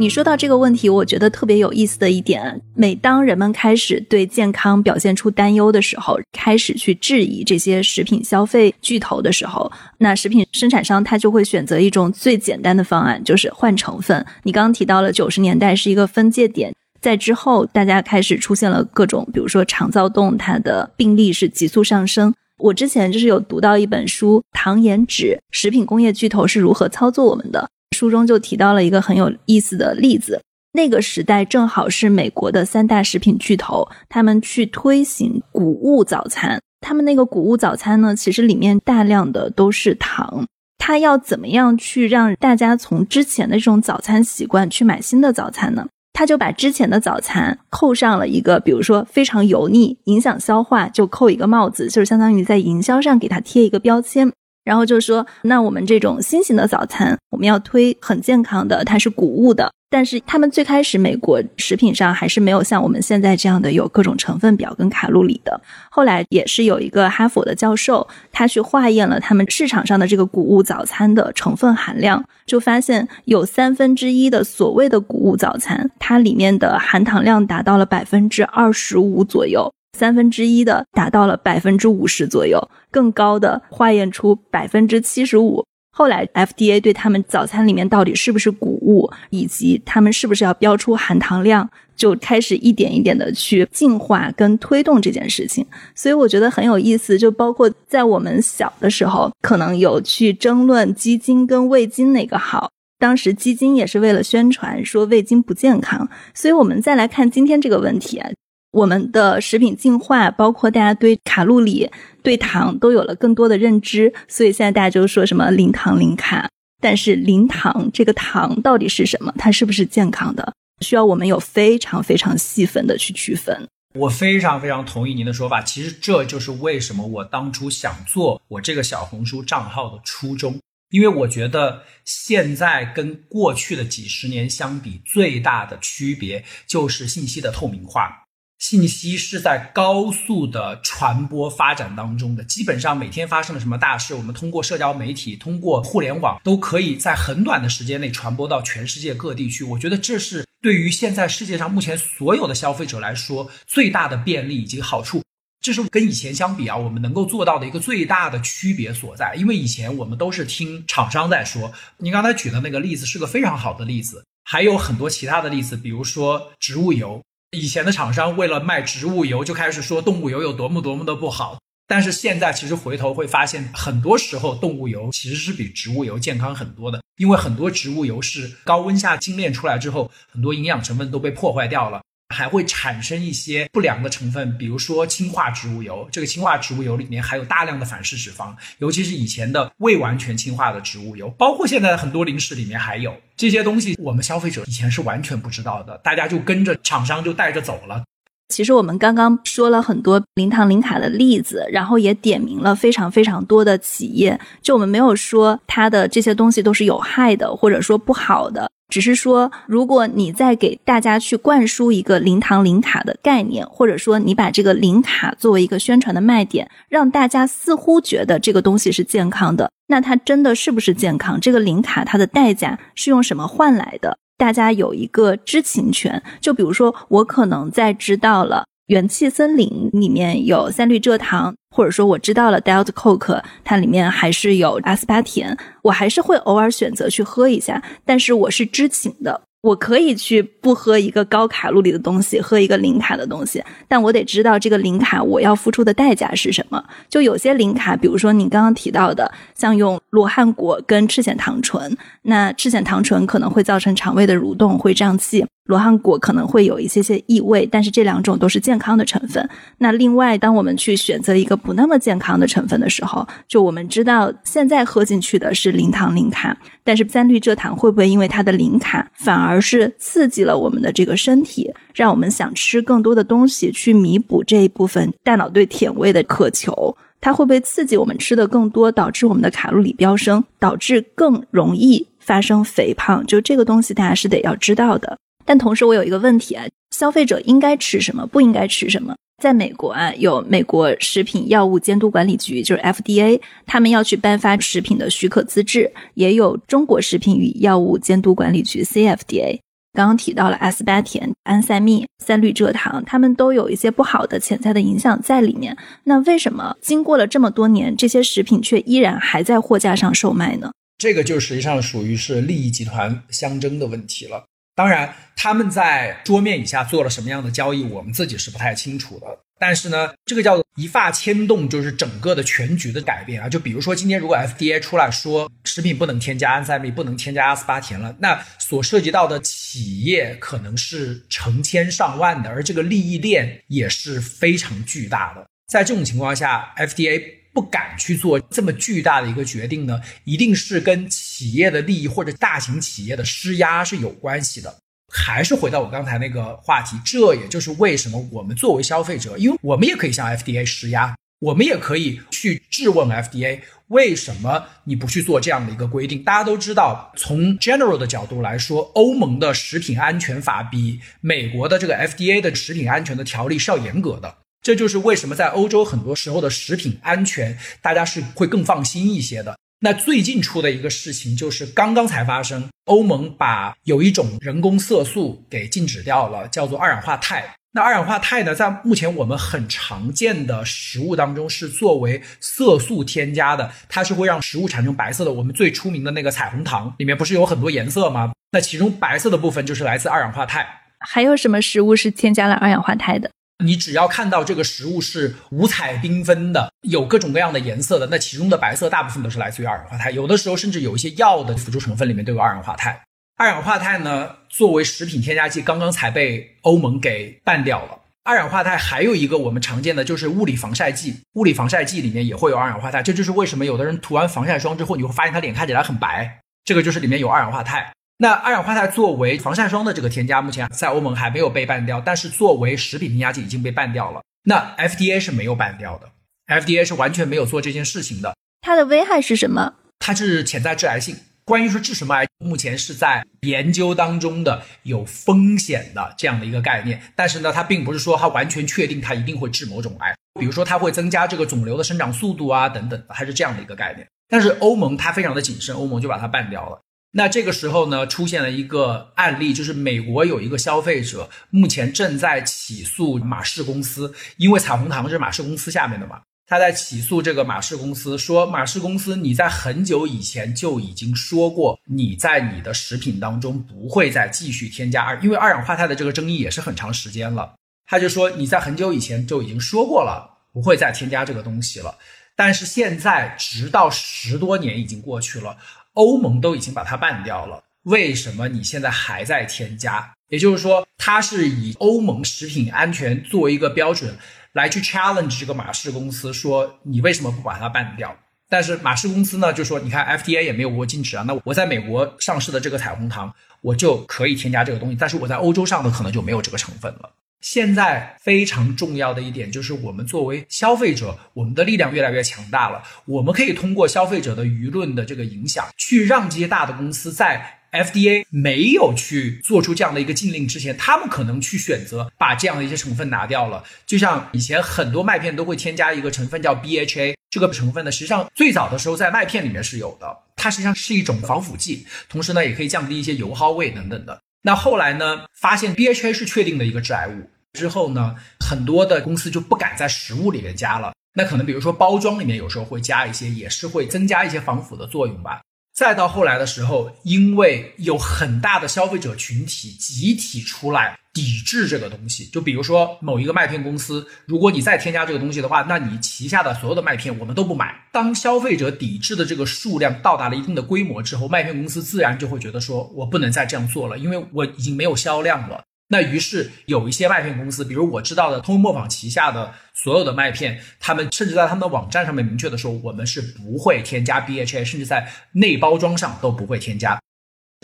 [0.00, 14.24] 你说到这个问题，我觉得特别有意思的一点，每当人们开始对健康表现出担忧的时候，开始去质疑这些食品消费巨头的时候，那食品生产商他就会选择一种最简单的方案，就是换成分。
[14.44, 22.32] 你刚刚提到了九十年代是一个分界点，在之后大家开始出现了各种，比如说肠躁动，它的病例是急速上升。
[22.58, 27.68] 我之前就是有读到一本书，糖盐酯食品工业巨头是如何操作我们的。
[27.98, 30.40] 书中就提到了一个很有意思的例子，
[30.72, 36.60] 那个时代正好是美国的三大食品巨头，他们去推行谷物早餐。
[36.80, 40.46] 他们那个谷物早餐呢，其实里面大量的都是糖。
[40.78, 45.88] 他要怎么样去让大家从之前的这种早餐习惯去买新的早餐呢？
[46.12, 54.32] 他就把之前的早餐扣上了一个，比如说非常油腻、影响消化，就扣一个帽子，就是相当于在营销上给他贴一个标签。
[54.68, 59.72] 然后就说，那我们这种新型的早餐，我们要推很健康的，它是谷物的。
[59.88, 65.58] 但是他们最开始美国食品上还是没有像我们现在这样的有各种成分表跟卡路里的。
[65.90, 79.72] 后来也是有一个哈佛的教授，他去化验了他们市场上的这个谷物早餐的成分含量，就发现有三分之一的所谓的谷物早餐，它里面的含糖量达到了百分之二十五左右。
[79.96, 85.64] 三分之一的达到了百分之五十左右，更高的化验出百分之七十五。
[85.90, 95.66] 后来 FDA 对他们早餐里面到底是不是谷物，以及他们是不是要标出含糖量，就开始一点一点的去进化跟推动这件事情。
[95.96, 102.70] 所以我觉得很有意思，就包括在我们小的时候，可能有去争论鸡精跟味精哪个好。
[103.00, 106.08] 当时鸡精也是为了宣传说味精不健康。
[106.32, 108.30] 所以我们再来看今天这个问题啊。
[108.70, 111.90] 我们的食品进化，包括大家对卡路里、
[112.22, 116.48] 对糖都有了更多的认知，所以现在大家就说什么零糖零卡。
[116.80, 119.34] 但是零糖这个糖到底是什么？
[119.36, 120.52] 它是不是健康的？
[120.80, 123.68] 需要我们有非常非常细分的去区分。
[123.94, 125.60] 我非常非常同意您的说法。
[125.62, 138.27] 其实这就是为什么我当初想做我这个小红书账号的初衷，因为我觉得现在跟过去的几十年相比，最大的区别就是信息的透明化。
[138.58, 149.62] 信息是在高速的传播发展当中的，基本上每天发生了什么大事，我们通过社交媒体、通过互联网，都可以在很短的时间内传播到全世界各地去。
[149.62, 155.22] 我觉得这是对于现在世界上目前所有的消费者来说最大的便利以及好处。
[155.60, 159.34] 这是跟以前相比啊，我们能够做到的一个最大的区别所在。
[159.36, 167.22] 因为以前我们都是听厂商在说，您刚才举的那个例子是个非常好的例子，还有很多其他的例子，比如说植物油。
[167.50, 171.58] 以前的厂商为了卖植物油，就开始说动物油有多么多么的不好。
[171.86, 182.02] 但是现在其实回头会发现，很多时候动物油其实是比植物油健康很多的，因为很多植物油是高温下精炼出来之后，很多营养成分都被破坏掉了。
[182.34, 186.06] 还会产生一些不良的成分，比如说氢化植物油。
[186.12, 193.96] 这个氢化植物油里面含有大量的反式脂肪，尤其是以前的未完全氢化的植物油，包括现在的很多零食里面还有这些东西。
[193.98, 198.04] 我们消费者以前是完全不知道的，大家就跟着厂商就带着走了。
[198.48, 208.70] 其实我们刚刚说了很多零糖零卡的例子，然后也点名了非常非常多的企业，就我们没有说它的这些东西都是有害的，或者说不好的。
[208.88, 221.38] 只是说，如果你在给大家去灌输一个零糖零卡的概念，或者说你把这个零卡作为一个宣传的卖点，让大家似乎觉得这个东西是健康的，那它真的是不是健康？
[221.38, 224.16] 这个零卡它的代价是用什么换来的？
[224.38, 226.22] 大家有一个知情权。
[226.40, 228.64] 就比如说，我可能在知道了。
[228.86, 239.42] 元气森林里面有三氯蔗糖，或者说我知道了 Diet Coke，它里面还是有阿斯巴甜，我还是会偶尔选择去喝一下，但是我是知情的。
[239.60, 246.82] 我可以去不喝一个高卡路里的东西，喝一个零卡的东西，但我得知道这个零卡我要付出的代价是什么。
[247.08, 255.44] 就有些零卡，比如说你刚刚提到的，像用罗汉果跟赤藓糖醇，那赤藓糖醇可能会造成肠胃的蠕动，会胀气。
[255.68, 259.46] 罗汉果可能会有一些些异味，但是这两种都是健康的成分。
[259.76, 276.96] 那另外，当我们去选择一个不那么健康的成分的时候，就我们知道现在喝进去的是零糖零卡，但是三氯蔗糖会不会因为它的零卡，反而是刺激了我们的这个身体，让我们想吃更多的东西，去弥补这一部分大脑对甜味的渴求？
[277.20, 283.26] 它会不会刺激我们吃的更多，导致我们的卡路里飙升，导致更容易发生肥胖？
[283.26, 285.18] 就这个东西，大家是得要知道的。
[285.48, 289.16] 但同时，我有一个问题啊，消费者应该吃什么，不应该吃什么？
[289.42, 299.58] 在美国啊，有美国食品药物监督管理局，就是 FDA，他们要去颁发食品的许可资质；也有中国食品与药物监督管理局 CFDA。
[299.94, 305.74] 刚刚提到了阿斯巴甜、安赛蜜、三氯蔗糖，它们都有一些不好的潜在的影响在里面。
[306.04, 310.70] 那为什么经过了这么多年，这些食品却依然还在货架上售卖呢？
[310.98, 314.44] 这个就实际上属于是利益集团相争的问题了。
[314.78, 319.26] 当然，他们在桌面以下做了什么样的交易，我们自己是不太清楚的。
[319.58, 323.48] 但是呢，这个叫做一发牵动，就是整个的全局的改变啊。
[323.48, 335.44] 就比如说，今天如果 FDA 出来说食品不能添加安赛蜜，不能添加阿斯巴甜了，那所涉及到的企业可能是成千上万的，而这个利益链也是非常巨大的。
[335.66, 337.20] 在这种情况下，FDA
[337.52, 344.74] 不敢去做这么巨大的一个决定呢，一定是跟企企业的利益或者大型企业的施压是有关系的。
[345.06, 356.24] 还是回到我刚才那个话题，这也就是为什么我们作为消费者，因为我们也可以向 FDA 施压，我们也可以去质问 FDA 为什么你不去做这样的一个规定。
[356.24, 364.38] 大家都知道，从 general 的角度来说，欧盟的食品安全法比美国的这个 FDA 的食品安全的条例是要严格的。
[364.60, 369.56] 这就是为什么在欧洲很多时候的食品安全，大家是会更放心一些的。
[369.80, 377.44] 那最近出的一个事情就是刚刚才发生，欧盟把有一种人工色素给禁止掉了，叫做二氧化钛。
[377.70, 385.32] 那二氧化钛呢，在目前我们很常见的食物当中是作为色素添加的，它是会让食物产生白色的。
[385.32, 388.32] 我们最出名的那个彩虹糖里面不是有很多颜色吗？
[388.50, 390.66] 那其中白色的部分就是来自二氧化钛。
[391.00, 393.30] 还有什么食物是添加了二氧化钛的？
[393.64, 400.10] 你只要看到这个食物是五彩缤纷的，有各种各样的颜色的，那其中的白色大部分都是来自于二氧化钛。
[400.12, 403.00] 有的时候甚至有一些药的辅助成分里面都有二氧化钛。
[403.36, 407.98] 二氧化钛呢，作为食品添加剂，刚刚才被欧盟给办掉了。
[408.24, 413.02] 二氧化钛还有一个我们常见的就是物理防晒剂，物理防晒剂里面也会有二氧化钛。
[413.02, 417.90] 这就是为什么有的人涂完防晒霜之后，你会发现他脸看起来很白，这个就是里面有二氧化钛。
[418.20, 424.20] 那二氧化钛作为防晒霜的这个添加，目前在欧盟还没有被办掉，但是作为食品添加剂已经被办掉了。
[424.42, 426.10] 那 FDA 是没有办掉的
[426.48, 428.34] ，FDA 是完全没有做这件事情的。
[428.60, 429.74] 它的危害是什么？
[430.00, 431.16] 它是潜在致癌性。
[431.44, 437.00] 关于说治什么癌，目前是在研究当中的有风险的这样的一个概念。
[437.14, 444.04] 但是呢，它并不是说它完全确定它一定会治某种癌，比如说它会增加这个肿瘤的生长速度啊等等，它是这样的一个概念。
[444.28, 446.80] 但是欧盟它非常的谨慎，欧盟就把它办掉了。
[447.10, 467.54] 那这个时候呢，出现了一个案例，就是美国有一个消费者目前正在起诉马氏公司，因为彩虹糖是马氏公司下面的嘛，他在起诉这个马氏公司，说马氏公司你在很久以前就已经说过，你在你的食品当中不会再继续添加二，因为二氧化碳的这个争议也是很长时间了，
[467.86, 471.96] 他就说你在很久以前就已经说过了，不会再添加这个东西了，
[472.36, 475.56] 但是现在直到十多年已经过去了。
[475.98, 480.08] 欧盟都已经把它办掉了，为什么你现在还在添加？
[480.28, 484.16] 也就是说，它是以欧盟食品安全作为一个标准
[484.52, 488.16] 来去 challenge 这个马氏公司，说你为什么不把它办掉？
[488.48, 497.10] 但是马氏公司呢，就说你看 FDA 也没有过禁止啊，那我在美国上市的这个彩虹糖，我就可以添加这个东西，但是我在欧洲上的可能就没有这个成分了。
[497.40, 502.82] 现在非常重要的一点就是，我们作为消费者，我们的力量越来越强大了。
[503.06, 513.62] 我们可以通过消费者的舆论的这个影响，去让这些大的公司在 FDA 没有去做出这样的一个禁令之前，他们可能去选择把这样的一些成分拿掉了。
[513.86, 524.18] 就像以前很多麦片都会添加一个成分叫 BHA，这个成分呢，实际上最早的时候在麦片里面是有的，它实际上是一种防腐剂，同时呢也可以降低一些油耗味等等的。
[524.42, 525.26] 那后来呢？
[525.34, 530.92] 发现 BHA 是确定的一个致癌物之后呢，很多的公司就不敢在食物里面加了。
[531.14, 535.40] 那可能比如说包装里面有时候会加一些，也是会增加一些防腐的作用吧。
[535.78, 547.72] 再到后来的时候，因为有很大的消费者群体集体出来抵制这个东西，就比如说某一个麦片公司，如果你再添加这个东西的话，那你旗下的所有的麦片我们都不买。
[547.92, 555.62] 当消费者抵制的这个数量到达了一定的规模之后，麦片公司自然就会觉得说，我不能再这样做了，因为我已经没有销量了。
[555.90, 567.00] 那于是有一些麦片公司，比如我知道的通用磨坊旗下的所有的麦片，他们甚至在他们的网站上面明确的说，我们是不会添加 BHA，甚至在内包装上都不会添加。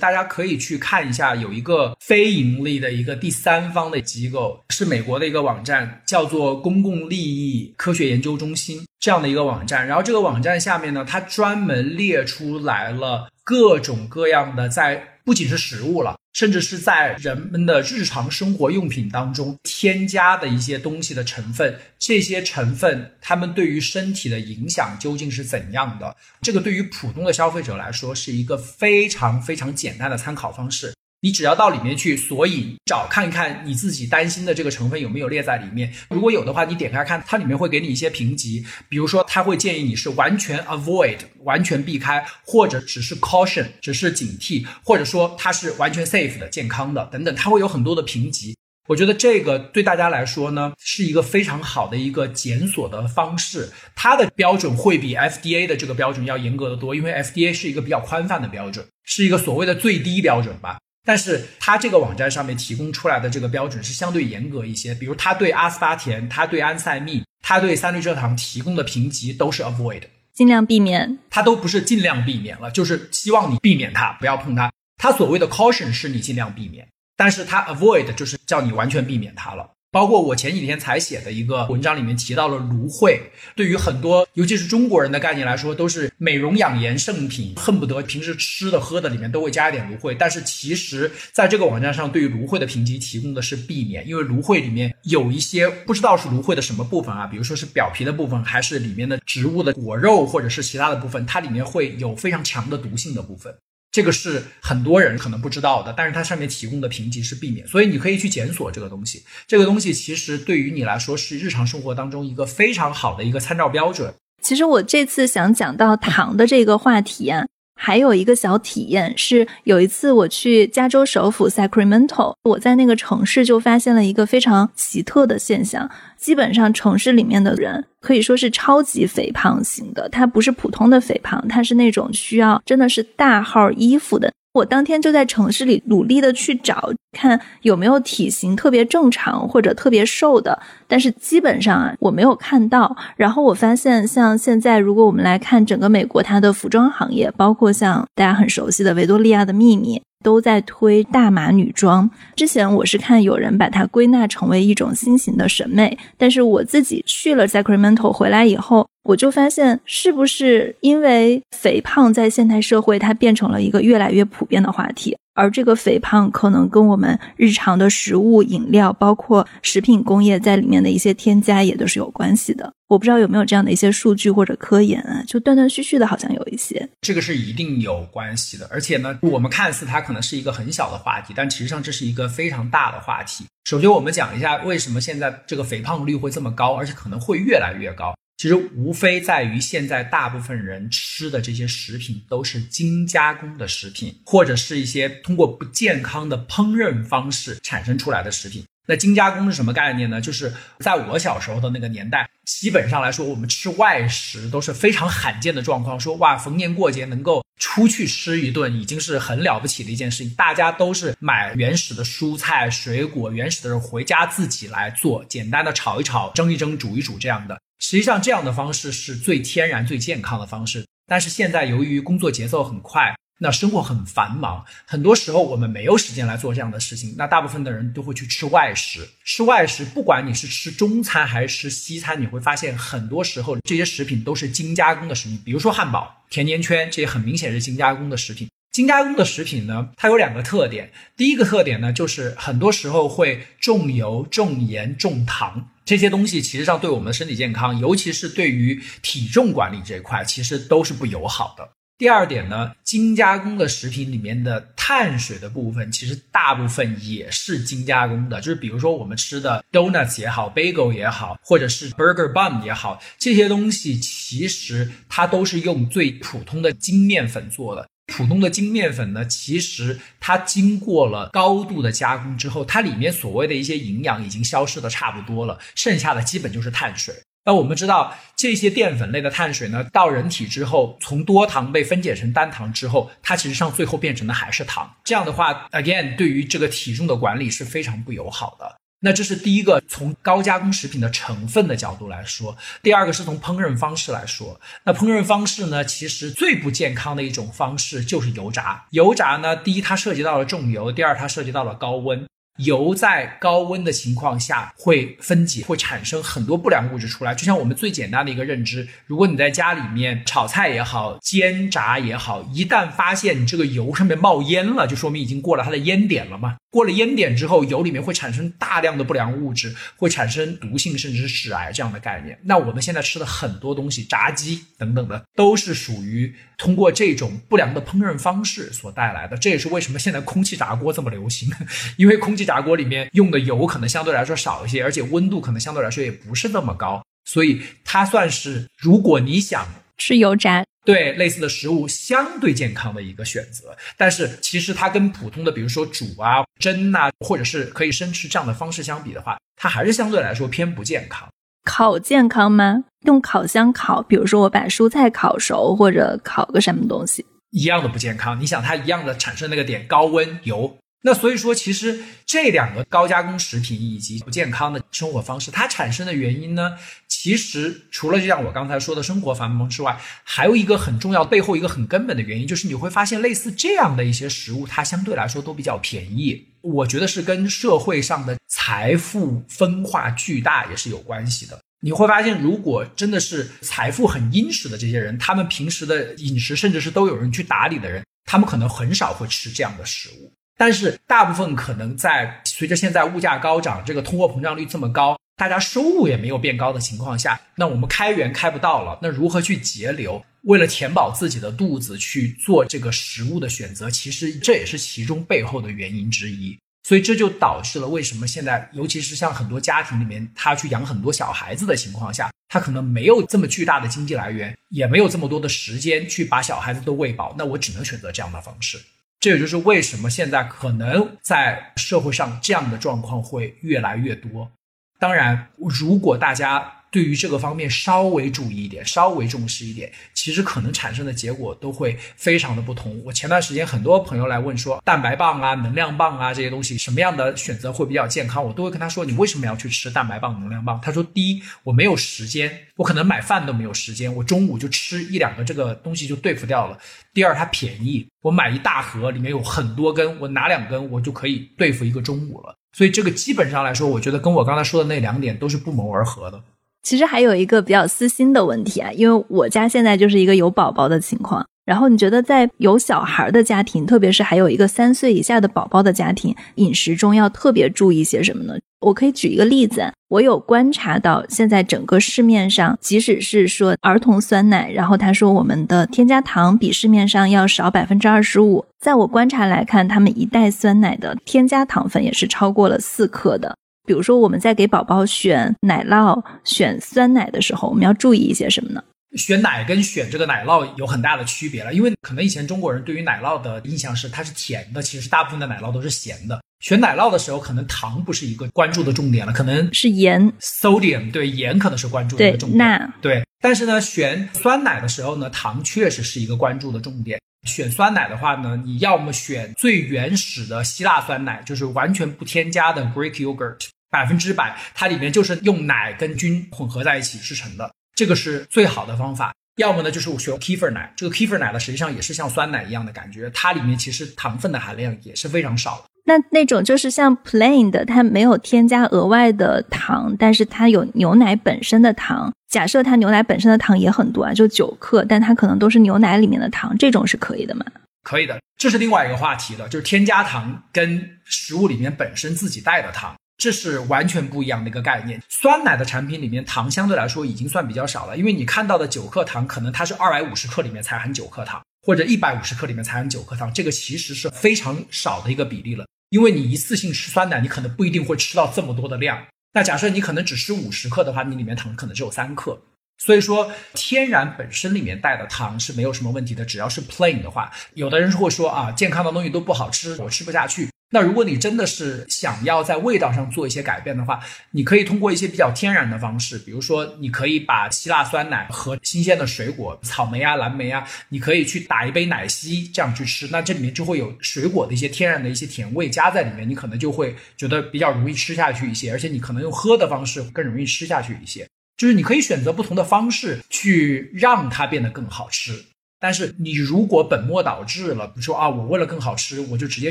[0.01, 9.87] 大家可以去看一下，有一个非盈利的一个第三方的机构，是美国的一个网站，叫做公共利益科学研究中心这样的一个网站。
[9.87, 15.11] 然后这个网站下面呢，它专门列出来了各种各样的在。
[15.27, 26.17] 不仅是食物了，甚至是在人们的日常生活用品当中添加的一些东西的成分，这些成分它们对于身体的影响究竟是怎样的？
[26.43, 30.93] 这个对于普通的消费者来说是一个非常非常简单的参考方式。
[31.25, 48.55] 你只要到里面去索引找看一看你自己担心的这个成分有没有列在里面，如果有的话，你点开看，它里面会给你一些评级，比如说它会建议你是完全 avoid 完全避开，或者只是 caution 只是警惕，或者说它是完全 safe 的健康的等等，它会有很多的评级。
[48.87, 60.77] 我觉得这个对大家来说呢，是一个非常好的一个检索的方式，它的标准会比 FDA 的这个标准要严格的多，因为 FDA 是一个比较宽泛的标准，是一个所谓的最低标准吧。
[61.05, 70.03] 但是它这个网站上面提供出来的这个标准是相对严格一些，比如它对阿斯巴甜、它对安赛蜜、它对三氯蔗糖提供的评级都是 avoid，
[70.33, 71.19] 尽量避免。
[71.29, 74.73] 它都不是尽量避免了，就是希望你避免它，不要碰它。
[74.97, 79.71] 它所谓的 caution 是你尽量避免，但是它 avoid 就是叫你完全避免它了。
[79.95, 83.17] 包括我前几天才写的一个文章里面提到了芦荟，
[83.55, 90.13] 对于很多尤其是中国人的概念来说，都是美容养颜圣品，恨不得平时吃的喝的里面都会加一点芦荟。
[90.13, 103.55] 但是其实在这个网站上，对于芦荟的评级提供的是避免，因为芦荟里面有一些不知道是芦荟的什么部分啊，比如说是表皮的部分，还是里面的植物的果肉，或者是其他的部分，它里面会有非常强的毒性的部分。
[103.95, 109.23] 这个是很多人可能不知道的，但是它上面提供的评级是避免，所以你可以去检索这个东西。
[109.47, 114.13] 这个东西其实对于你来说是日常生活当中一个非常好的一个参照标准。
[114.43, 117.47] 其实我这次想讲到糖的这个话题啊。
[117.77, 134.33] 还有一个小体验是，有一次我去加州首府 Sacramento，我在那个城市就发现了一个非常奇特的现象，基本上城市里面的人可以说是超级肥胖型的，他不是普通的肥胖，他是那种需要真的是大号衣服的。
[134.55, 142.97] 我当天就在城市里努力的去找，看有没有体型特别正常或者特别瘦的，但是基本上啊我没有看到。
[143.17, 150.01] 然后我发现，像现在如果我们来看整个美国它的服装行业，包括像大家很熟悉的维多利亚的秘密。
[150.23, 152.09] 都在推大码女装。
[152.35, 165.17] 之前我是看有人把它归纳成为一种新型的审美，但是我自己去了 Sacramento 回来以后，我就发现，是不是因为肥胖在现代社会它变成了一个越来越普遍的话题？
[165.35, 172.73] 而这个肥胖可能跟我们日常的食物、饮料，包括食品工业在里面的一些添加，也都是有关系的。
[172.89, 175.23] 我不知道有没有这样的一些数据或者科研啊？
[175.27, 176.89] 就断断续续的，好像有一些。
[177.03, 178.67] 这个是一定有关系的。
[178.71, 183.45] 而且呢，我们看似它可能是一个很小的话题，但其实上这是一个非常大的话题。
[183.65, 188.15] 首先，我们讲一下为什么现在这个肥胖率会这么高，而且可能会越来越高。
[188.37, 198.65] 其实无非在于现在大部分人吃的这些食品都是精加工的食品，或者是一些通过不健康的烹饪方式产生出来的食品。
[198.87, 200.21] 那精加工是什么概念呢？
[200.21, 205.99] 就是在我小时候的那个年代，基本上来说，我们吃外食都是非常罕见的状况。
[205.99, 210.35] 说哇，逢年过节能够出去吃一顿，已经是很了不起的一件事情。
[210.35, 217.59] 大家都是买原始的蔬菜、水果，原始的人回家自己来做，简单的炒一炒、蒸一蒸、煮一煮这样的。
[217.79, 220.85] 实际上，这样的方式是最天然、最健康的方式。
[221.07, 227.15] 但是现在，由于工作节奏很快，那生活很繁忙，很多时候我们没有时间来做这样的事情。
[227.19, 229.07] 那大部分的人都会去吃外食。
[229.25, 235.39] 吃外食，不管你是吃中餐还是吃西餐，你会发现很多时候这些食品都是精加工的食品。
[235.45, 238.49] 比如说汉堡、甜甜圈，这些很明显是精加工的食品。
[238.75, 240.91] 精加工的食品呢，它有两个特点。
[241.17, 245.71] 第一个特点呢，就是很多时候会重油、重盐、重糖。
[245.85, 251.69] 这些东西其实上对我们的身体健康，尤其是对于体重管理这一块，其实都是不友好的。
[251.97, 258.41] 第二点呢，精加工的食品里面的碳水的部分，其实大部分也是精加工的。
[258.41, 267.89] 就是比如说我们吃的 donuts 也好，bagel 也好，或者是 burger bun 也好，这些东西其实它都是用最普通的精面粉做的。
[268.07, 277.15] 普通的精面粉呢，其实它经过了高度的加工之后，它里面所谓的一些营养已经消失的差不多了，剩下的基本就是碳水。
[277.47, 284.91] 那我们知道，这些淀粉类的碳水呢，到人体之后，从多糖被分解成单糖之后，它其实上最后变成的还是糖。
[285.05, 288.77] 这样的话，again，对于这个体重的管理是非常不友好的。
[289.05, 294.59] 那这是第一个，从高加工食品的成分的角度来说；第二个是从烹饪方式来说。
[294.83, 298.87] 那烹饪方式呢，其实最不健康的一种方式就是油炸。
[298.93, 302.25] 油炸呢，第一它涉及到了重油，第二它涉及到了高温。
[302.59, 307.35] 油在高温的情况下会分解，会产生很多不良物质出来。
[307.35, 316.57] 就像我们最简单的一个认知，如果你在家里面炒菜也好，煎炸也好，一旦发现你这个油上面冒烟了，就说明已经过了它的烟点了嘛。
[316.75, 322.37] 过了烟点之后，油里面会产生大量的不良物质，会产生毒性，甚至是致癌这样的概念。
[322.43, 329.37] 那我们现在吃的很多东西，炸鸡等等的，都是属于通过这种不良的烹饪方式所带来的。
[329.37, 331.49] 这也是为什么现在空气炸锅这么流行，
[331.97, 339.65] 因为空气炸锅里面用的油可能相对来说少一些，而且温度可能相对来说也不是那么高，所以它算是如果你想
[339.97, 340.65] 吃油炸。
[340.85, 351.29] 对类似的食物相对健康的一个选择，但是其实它跟普通的，比如说煮啊、蒸呐，或者是可以生吃这样的方式相比的话，它还是相对来说偏不健康。
[351.65, 352.85] 烤健康吗？
[353.07, 358.39] 用烤箱烤，比如说我把蔬菜烤熟或者烤个什么东西，一样的不健康。
[358.39, 360.77] 你想它一样的产生那个点高温油，
[361.07, 366.79] 那所以说其实这两个高加工食品以及不健康的生活方式，它产生的原因呢？
[367.07, 376.49] 其实，除了就像我刚才说的生活繁忙之外，还有一个很重要背后一个很根本的原因，就是你会发现类似这样的一些食物，它相对来说都比较便宜。
[376.63, 381.59] 我觉得是跟社会上的财富分化巨大也是有关系的。
[381.83, 390.33] 你会发现，如果真的是财富很殷实的这些人，他们平时的饮食甚至是都有人去打理的人，他们可能很少会吃这样的食物。
[390.57, 395.19] 但是大部分可能在随着现在物价高涨，这个通货膨胀率这么高。
[395.37, 400.25] 大家收入也没有变高的情况下，那我们开源开不到了，那如何去节流？
[400.43, 406.57] 为了填饱自己的肚子去做这个食物的选择，其实这也是其中背后的原因之一。
[406.87, 418.79] 所以这就导致了为什么现在，尤其是像很多家庭里面，他去养很多小孩子的情况下，他可能没有这么巨大的经济来源，也没有这么多的时间去把小孩子都喂饱，那我只能选择这样的方式。
[419.21, 424.51] 这也就是为什么现在可能在社会上这样的状况会越来越多。
[424.99, 426.81] 当然，如果大家。
[426.95, 433.03] 对于这个方面稍微注意一点，稍微重视一点，其实可能产生的结果都会非常的不同。
[433.05, 438.45] 我前段时间很多朋友来问说，蛋白棒啊、能量棒啊这些东西，什么样的选择会比较健康？
[438.45, 440.81] 我都会跟他说，你为什么要去吃蛋白棒、能量棒？
[440.81, 446.79] 他说，第一，我没有时间，我可能买饭都没有时间，我中午就吃一两个这个东西就对付掉了。
[447.13, 452.55] 第二，它便宜，我买一大盒，里面有很多根，我拿两根我就可以对付一个中午了。
[452.73, 456.41] 所以这个基本上来说，我觉得跟我刚才说的那两点都是不谋而合的。
[456.85, 461.45] 其实还有一个比较私心的问题啊，因为我家现在就是一个有宝宝的情况。
[461.65, 468.55] 然后你觉得在有小孩的家庭，特别是还有一个三岁以下的宝宝的家庭，饮食中要特别注意些什么呢？
[468.81, 483.57] 我可以举一个例子，我有观察到现在整个市面上，即使是说儿童酸奶，然后他说我们的添加糖比市面上要少百分之二十五，在我观察来看，他们一袋酸奶的添加糖分也是超过了四克的。
[483.87, 488.83] 比如说，我们在给宝宝选奶酪、选酸奶的时候，我们要注意一些什么呢？
[489.17, 496.41] 选奶跟选这个奶酪有很大的区别了，因为可能以前中国人对于奶酪的印象是它是甜的，其实大部分的奶酪都是咸的。
[496.61, 502.59] 选奶酪的时候，可能糖不是一个关注的重点了，可能是盐，sodium，对，盐可能是关注的一个重点。
[502.59, 503.23] 钠，对。
[503.41, 507.21] 但是呢，选酸奶的时候呢，糖确实是一个关注的重点。
[507.47, 513.69] 选酸奶的话呢，你要么选最原始的希腊酸奶，就是完全不添加的 Greek yogurt。
[513.95, 519.33] 百分之百，它里面就是用奶跟菌混合在一起制成的，这个是最好的方法。
[519.57, 525.85] 要么呢，就是我选 Kefir 奶，这个 Kefir 奶呢，实际上也是像酸奶一样的感觉，它里面其实糖分的含量也是非常少的。
[526.07, 532.33] 那那种就是像 plain 的，它没有添加额外的糖，但是它有牛奶本身的糖。
[532.49, 537.65] 假设它牛奶本身的糖也很多啊，就九克，但它可能都是牛奶里面的糖，这种是可以的吗？
[538.03, 543.15] 可以的，这是另外一个话题了，就是添加糖跟食物里面本身自己带的糖。
[543.37, 545.21] 这是完全不一样的一个概念。
[545.29, 555.85] 酸奶的产品里面糖相对来说已经算比较少了，因为你看到的九克糖，可能它是二百五十克里面才含九克糖，或者一百五十克里面才含九克糖，这个其实是非常少的一个比例了。
[556.11, 559.27] 因为你一次性吃酸奶，你可能不一定会吃到这么多的量。
[559.53, 562.61] 那假设你可能只吃五十克的话，你里面糖可能只有三克。
[562.99, 570.69] 所以说，天然本身里面带的糖是没有什么问题的，只要是 plain 的话，有的人会说啊，健康的东西都不好吃，我吃不下去。
[570.95, 574.21] 那如果你真的是想要在味道上做一些改变的话，
[574.53, 591.45] 你可以通过一些比较天然的方式，比如说你可以把希腊酸奶和新鲜的水果，草莓啊、蓝莓啊，你可以去打一杯奶昔这样去吃，那这里面就会有水果的一些天然的一些甜味加在里面，你可能就会觉得比较容易吃下去一些，而且你可能用喝的方式更容易吃下去一些。
[591.77, 595.65] 就是你可以选择不同的方式去让它变得更好吃。
[596.05, 599.91] 但是你如果本末倒置了，比如说啊，我为了更好吃，我就直接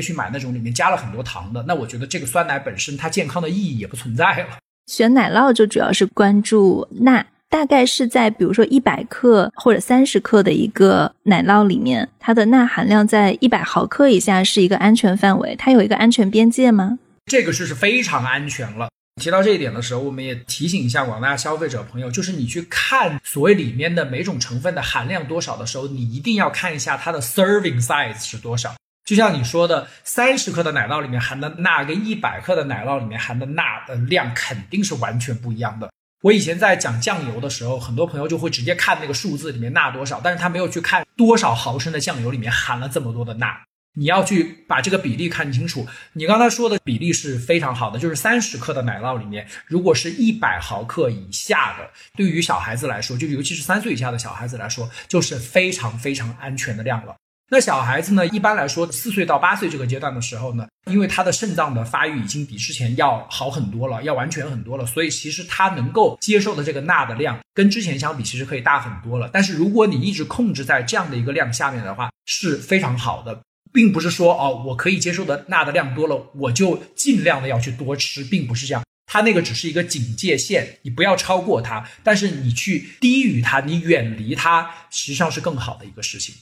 [0.00, 4.58] 去买那种里面加了很多糖的，那我觉得这个酸奶本身它健康的意义也不存在了。
[4.86, 7.26] 选奶酪就主要是关注钠。
[7.50, 16.98] 大概是在比如说一百克或者三十克的一个奶酪里面，它的钠含量在一百毫克以下是一个安全范围，它有一个安全边界吗？
[17.26, 18.88] 这个是是非常安全了。
[19.20, 28.74] 提到这一点的时候，我们也提醒一下广大消费者朋友，就是你去看所谓里面的每种成分的含量多少的时候，你一定要看一下它的 serving size 是多少。
[29.04, 35.90] 就像你说的，三十克的奶酪里面含的钠跟一百克的奶酪里面含的钠的量肯定是完全不一样的。
[36.22, 43.60] 我以前在讲酱油的时候，很多朋友就会直接看那个数字里面钠多少，但是他没有去看多少毫升的酱油里面含了这么多的钠。
[43.94, 45.86] 你要去把这个比例看清楚。
[46.12, 57.14] 你刚才说的比例是非常好的，就是三十克的奶酪里面，如果是一百毫克以下的，对于小孩子来说，就尤其是三岁以下的小孩子来说，就是非常非常安全的量了。
[57.50, 58.26] 那小孩子呢？
[58.28, 69.28] 一般来说，四岁到八岁这个阶段的时候呢，因为他的肾脏的发育已经比之前要好很多了，要完全很多了，所以其实他能够接受的这个钠的量跟之前相比，其实可以大很多了。
[69.30, 73.38] 但是如果你一直控制在这样的一个量下面的话，是非常好的，
[73.74, 78.82] 并不是说哦，我可以接受的钠的量多了，我就尽量的要去多吃，并不是这样。
[79.06, 86.34] 它那个只是一个警戒线，你不要超过它，但是你去低于它，你远离它，实际上是更好的一个事情。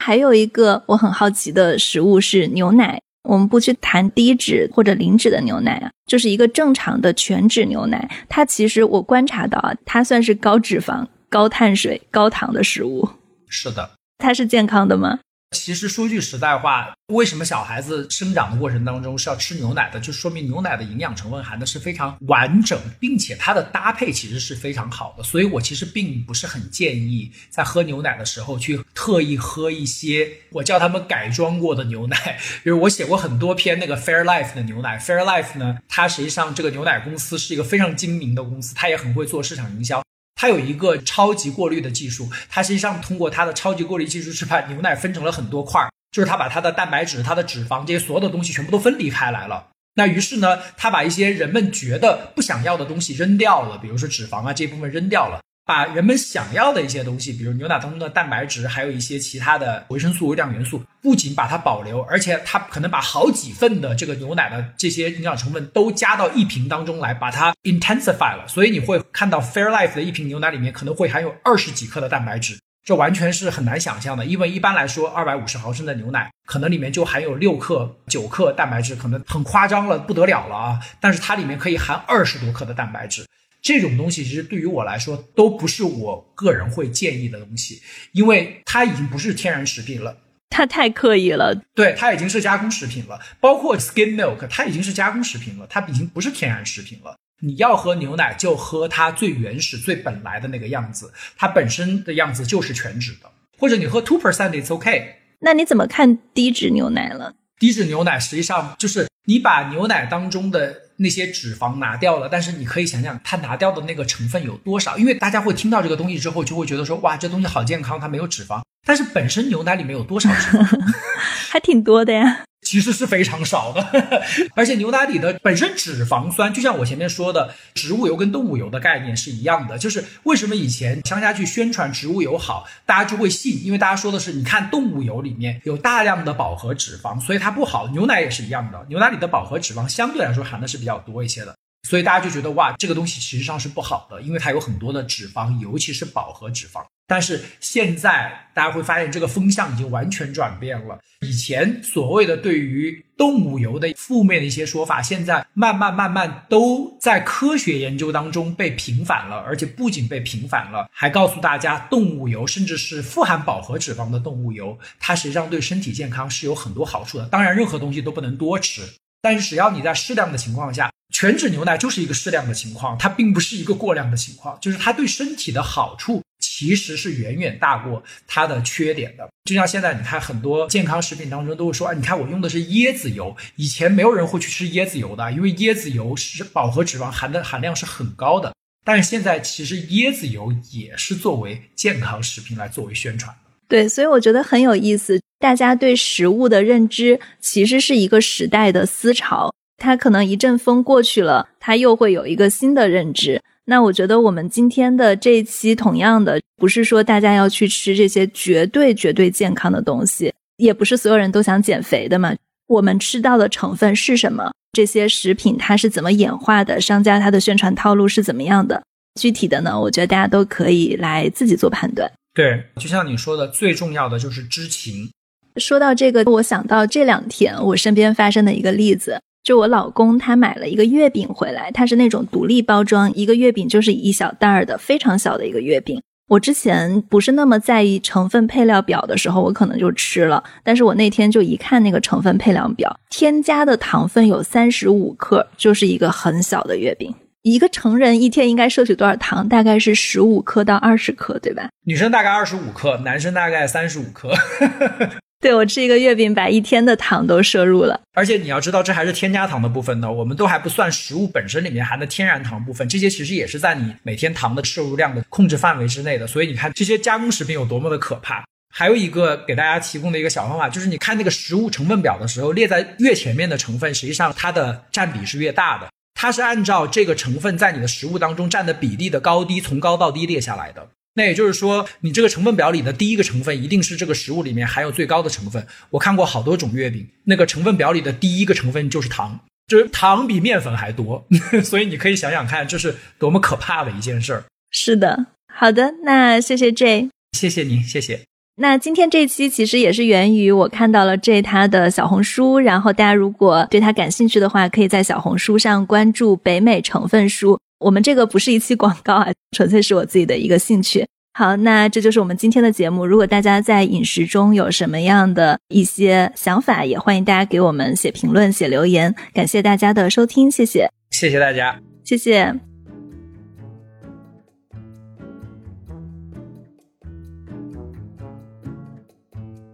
[0.00, 3.00] 还有一个我很好奇的食物是牛奶。
[3.28, 8.10] 我们不去谈低脂或者零脂的牛奶啊，就是一个正常的全脂牛奶。
[8.28, 13.08] 它其实我观察到啊，它算是高脂肪、高碳水、高糖的食物。
[13.48, 15.20] 是的，它是健康的吗？
[15.52, 20.00] 其实说句实在话，为什么小孩子生长的过程当中是要吃牛奶的？
[20.00, 25.22] 就说明牛奶的营养成分含的是非常完整，并且它的搭配其实是非常好的。
[25.22, 32.38] 所以我其实并不是很建议在喝牛奶的时候去特意喝一些我叫他们改装过的牛奶。
[32.64, 40.02] 比如我写过很多篇那个 Fairlife 的牛奶，Fairlife 呢，它实际上这个牛奶公司是一个非常精明的公司，它也很会做市场营销。
[40.34, 49.68] 它有一个超级过滤的技术，它实际上通过它的超级过滤技术是把牛奶分成了很多块儿，就是它把它的蛋白质、它的脂肪这些所有的东西全部都分离开来了。
[49.94, 55.40] 那于是呢，它把一些人们觉得不想要的东西扔掉了，比如说脂肪啊这部分扔掉了。
[55.64, 68.46] 把人们想要的一些东西，比如牛奶当中的蛋白质，还有一些其他的维生素、微量元素，不仅把它保留，而且它可能把好几份的这个牛奶的这些营养成分都加到一瓶当中来，把它 intensify 了。
[68.48, 74.26] 所以你会看到 Fairlife 的一瓶牛奶里面可能会含有二十几克的蛋白质，这完全是很难想象的。
[74.26, 80.80] 因为一般来说，二百五十毫升的牛奶可能里面就含有六克、九克蛋白质，可能很夸张了，不得了了啊！
[81.00, 83.24] 但是它里面可以含二十多克的蛋白质。
[83.62, 87.80] 这种东西其实对于我来说都不是我个人会建议的东西，
[88.12, 90.18] 因为它已经不是天然食品了，
[90.50, 91.54] 它太刻意了。
[91.72, 97.16] 对，它已经是加工食品了，包括 skim milk，它已经是加工食品了，它已经不是天然食品了。
[97.40, 105.16] 你要喝牛奶就喝它最原始、最本来的那个样子，它本身的样子就是全脂的，或者你喝 two percent it's OK。
[105.40, 107.34] 那你怎么看低脂牛奶了？
[107.62, 110.82] 低脂牛奶实际上就是你把牛奶当中的。
[110.96, 114.96] 那些脂肪拿掉了，但是你可以想想，它拿掉的那个成分有多少？
[114.96, 118.60] 因为大家会听到这个东西之后，就会觉得说，哇，这东西好健康，它没有脂肪。
[118.86, 120.92] 但是本身牛奶里面有多少脂肪？
[121.50, 122.44] 还挺多的呀。
[122.72, 123.86] 其实是非常少的，
[124.56, 129.76] 而且牛奶里的本身脂肪酸，就像我前面说的，植物油跟动物油的概念是一样的。
[129.76, 137.88] 就是为什么以前商家去宣传植物油好，大家就会信，因为大家说的是，你看动物油里面有大量的饱和脂肪，所以它不好。
[137.88, 141.54] 牛奶也是一样的，牛奶里的饱和脂肪相对来说含的是比较多一些的，
[141.92, 146.82] 所以大家就觉得哇，这个东西其实上是不好的，因为它有很多的脂肪，尤其是饱和脂肪。
[147.06, 150.98] 但是现在大家会发现，这个风向已经完全转变了。
[151.20, 167.26] 以前所谓的对于动物油的负面的一些说法，现在慢慢慢慢都在科学研究当中被平反了，而且不仅被平反了，还告诉大家，动物油甚至是富含饱和脂肪的动物油，它实际上对身体健康是有很多好处的。
[167.26, 168.80] 当然，任何东西都不能多吃，
[169.20, 176.20] 但是只要你在适量的情况下，全脂牛奶就是一个适量的情况，它并不是一个过量的情况，就是它对身体的好处。
[176.44, 179.28] 其实是远远大过它的缺点的。
[179.44, 188.52] 就像现在你看很多健康食品当中都会说，啊，你看我用的是椰子油，以前没有人会去吃椰子油的，因为椰子油是饱和脂肪含的含量是很高的。
[188.84, 193.34] 但是现在其实椰子油也是作为健康食品来作为宣传。
[193.68, 199.52] 对，所以我觉得很有意思，大家对食物的认知其实是一个时代的思潮，
[199.82, 203.42] 它可能一阵风过去了，他又会有一个新的认知。
[203.64, 212.32] 那我觉得我们今天的这一期，同样的，不是说大家要去吃这些绝对绝对健康的东西，也不是所有人都想减肥的嘛。
[212.68, 214.52] 我们吃到的成分是什么？
[214.72, 216.80] 这些食品它是怎么演化的？
[216.80, 218.80] 商家它的宣传套路是怎么样的？
[219.20, 222.10] 具体的呢，我觉得大家都可以来自己做判断。
[222.32, 225.10] 对，就像你说的，最重要的就是知情。
[225.56, 236.00] 说到这个，我想到这两天我身边发生的一个例子，就我老公他买了一个月饼回来，它是那种独立包装，一个月饼就是一小袋儿的，非常小的一个月饼。
[236.28, 247.12] 我之前不是那么在意成分配料表的时候，我可能就吃了，但是我那天就一看那个成分配料表，添加的糖分有三十五克，就是一个很小的月饼。
[247.42, 249.48] 一个成人一天应该摄取多少糖？
[249.48, 251.68] 大概是十五克到二十克，对吧？
[251.84, 254.32] 女生大概二十五克，男生大概三十五克。
[255.42, 258.00] 对我吃一个月饼，把一天的糖都摄入了。
[258.12, 266.28] 而且你要知道，这还是添加糖的部分呢，我们都还不算食物本身里面含的天然糖部分，这些其实也是在你每天糖的摄入量的控制范围之内的。
[266.28, 268.44] 所以你看这些加工食品有多么的可怕。
[268.72, 275.88] 还有一个给大家提供的一个小方法，就是你看那个食物成分表的时候，列在越前面的成分，实际上它的占比是越大的。
[276.14, 280.88] 它是按照这个成分在你的食物当中占的比例的高低，从高到低列下来的。
[281.14, 285.66] 那也就是说，你这个成分表里的第一个成分一定是这个食物里面含有最高的成分。
[285.90, 291.26] 我看过好多种月饼，那个成分表里的第一个成分就是糖，就是糖比面粉还多。
[291.62, 294.44] 所以你可以想想看，这是多么可怕的一件事儿。
[294.70, 298.20] 是的，好的，那谢谢 J，谢谢您，谢谢。
[298.56, 307.58] 那今天这期其实也是源于我看到了 J 他的小红书，然后大家如果对他感兴趣的话，可以在小红书上关注北美成分书。
[307.82, 311.06] 我们这个不是一期广告啊， 纯粹是我自己的一个兴趣。
[311.34, 313.06] 好，那这就是我们今天的节目。
[313.06, 319.14] 如果大家在饮食中有什么样的一些想法，也欢迎大家给我们写评论、写留言。
[319.32, 322.54] 感谢大家的收听，谢谢，谢谢大家，谢谢。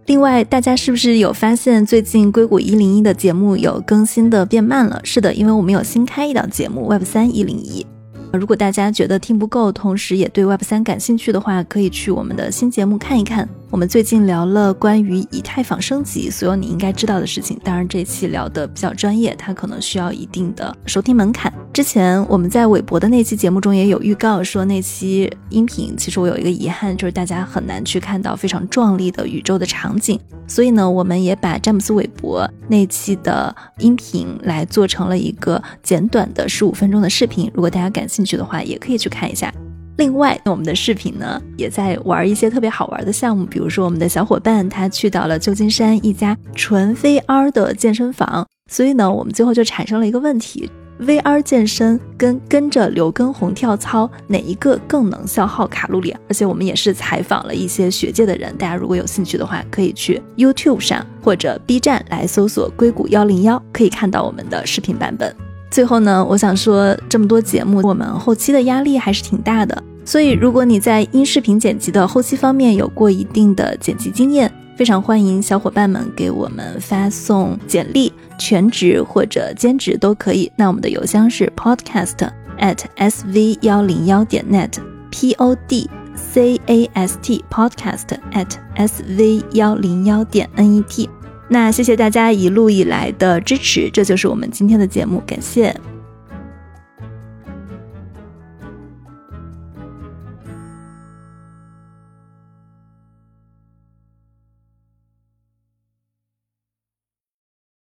[0.05, 5.01] 另外，大家是不是有发现最近硅谷一零一的节目有更新的变慢了？
[5.03, 7.85] 是的，因为我们有新开一档节目 Web 三一零一。
[8.31, 13.47] 如果大家觉得听不够，同时也对 Web 三感兴趣的话，可以去我们的新节目看一看。
[13.71, 17.59] 我们最近聊了关于以太坊升级，所有你应该知道的事情。
[17.63, 21.53] 当然，这期聊的比较专业，它可能需要一定的收听门槛。
[21.71, 30.19] 之前我们在韦博的那期节目中也有预告说，那期音频其实我有一个遗憾，就是大家很难去看到非常壮丽的宇宙的场景。
[30.47, 37.51] 所以呢，我们也把詹姆斯韦伯那期的音频来做成了一个简短的十五分钟的视频。
[37.53, 39.53] 如果大家感兴趣的话，也可以去看一下。
[39.99, 50.71] 另外，我们的视频呢也在玩一些特别好玩的项目，比如说我们的小伙伴他去到了旧金山一家纯 VR 的健身房，所以呢，我们最后就产生了一个问题
[51.01, 56.15] ：VR 健身跟跟着刘畊宏跳操哪一个更能消耗卡路里？
[56.29, 65.35] 而且我们也是采访了一些学界的人，大家如果有兴趣的话，可以去 YouTube 上或者 B 站来搜索硅谷幺零幺，可以看到我们的视频版本。
[65.69, 69.83] 最后呢，我想说，这么多节目，我们后期的压力还是挺大的。
[70.03, 80.51] 所以，如果你在音视频剪辑的后期方面有过一定的剪辑经验，非常欢迎小伙伴们给我们发送简历，全职或者兼职都可以。
[80.55, 82.15] 那我们的邮箱是 podcast
[82.59, 90.77] at sv 幺零幺点 net，p o d c a s t podcast at sv 幺零幺点 n
[90.77, 91.07] e t。
[91.49, 95.75] 那谢谢大家一路以来的支持，这就是我们今天的节目，感谢。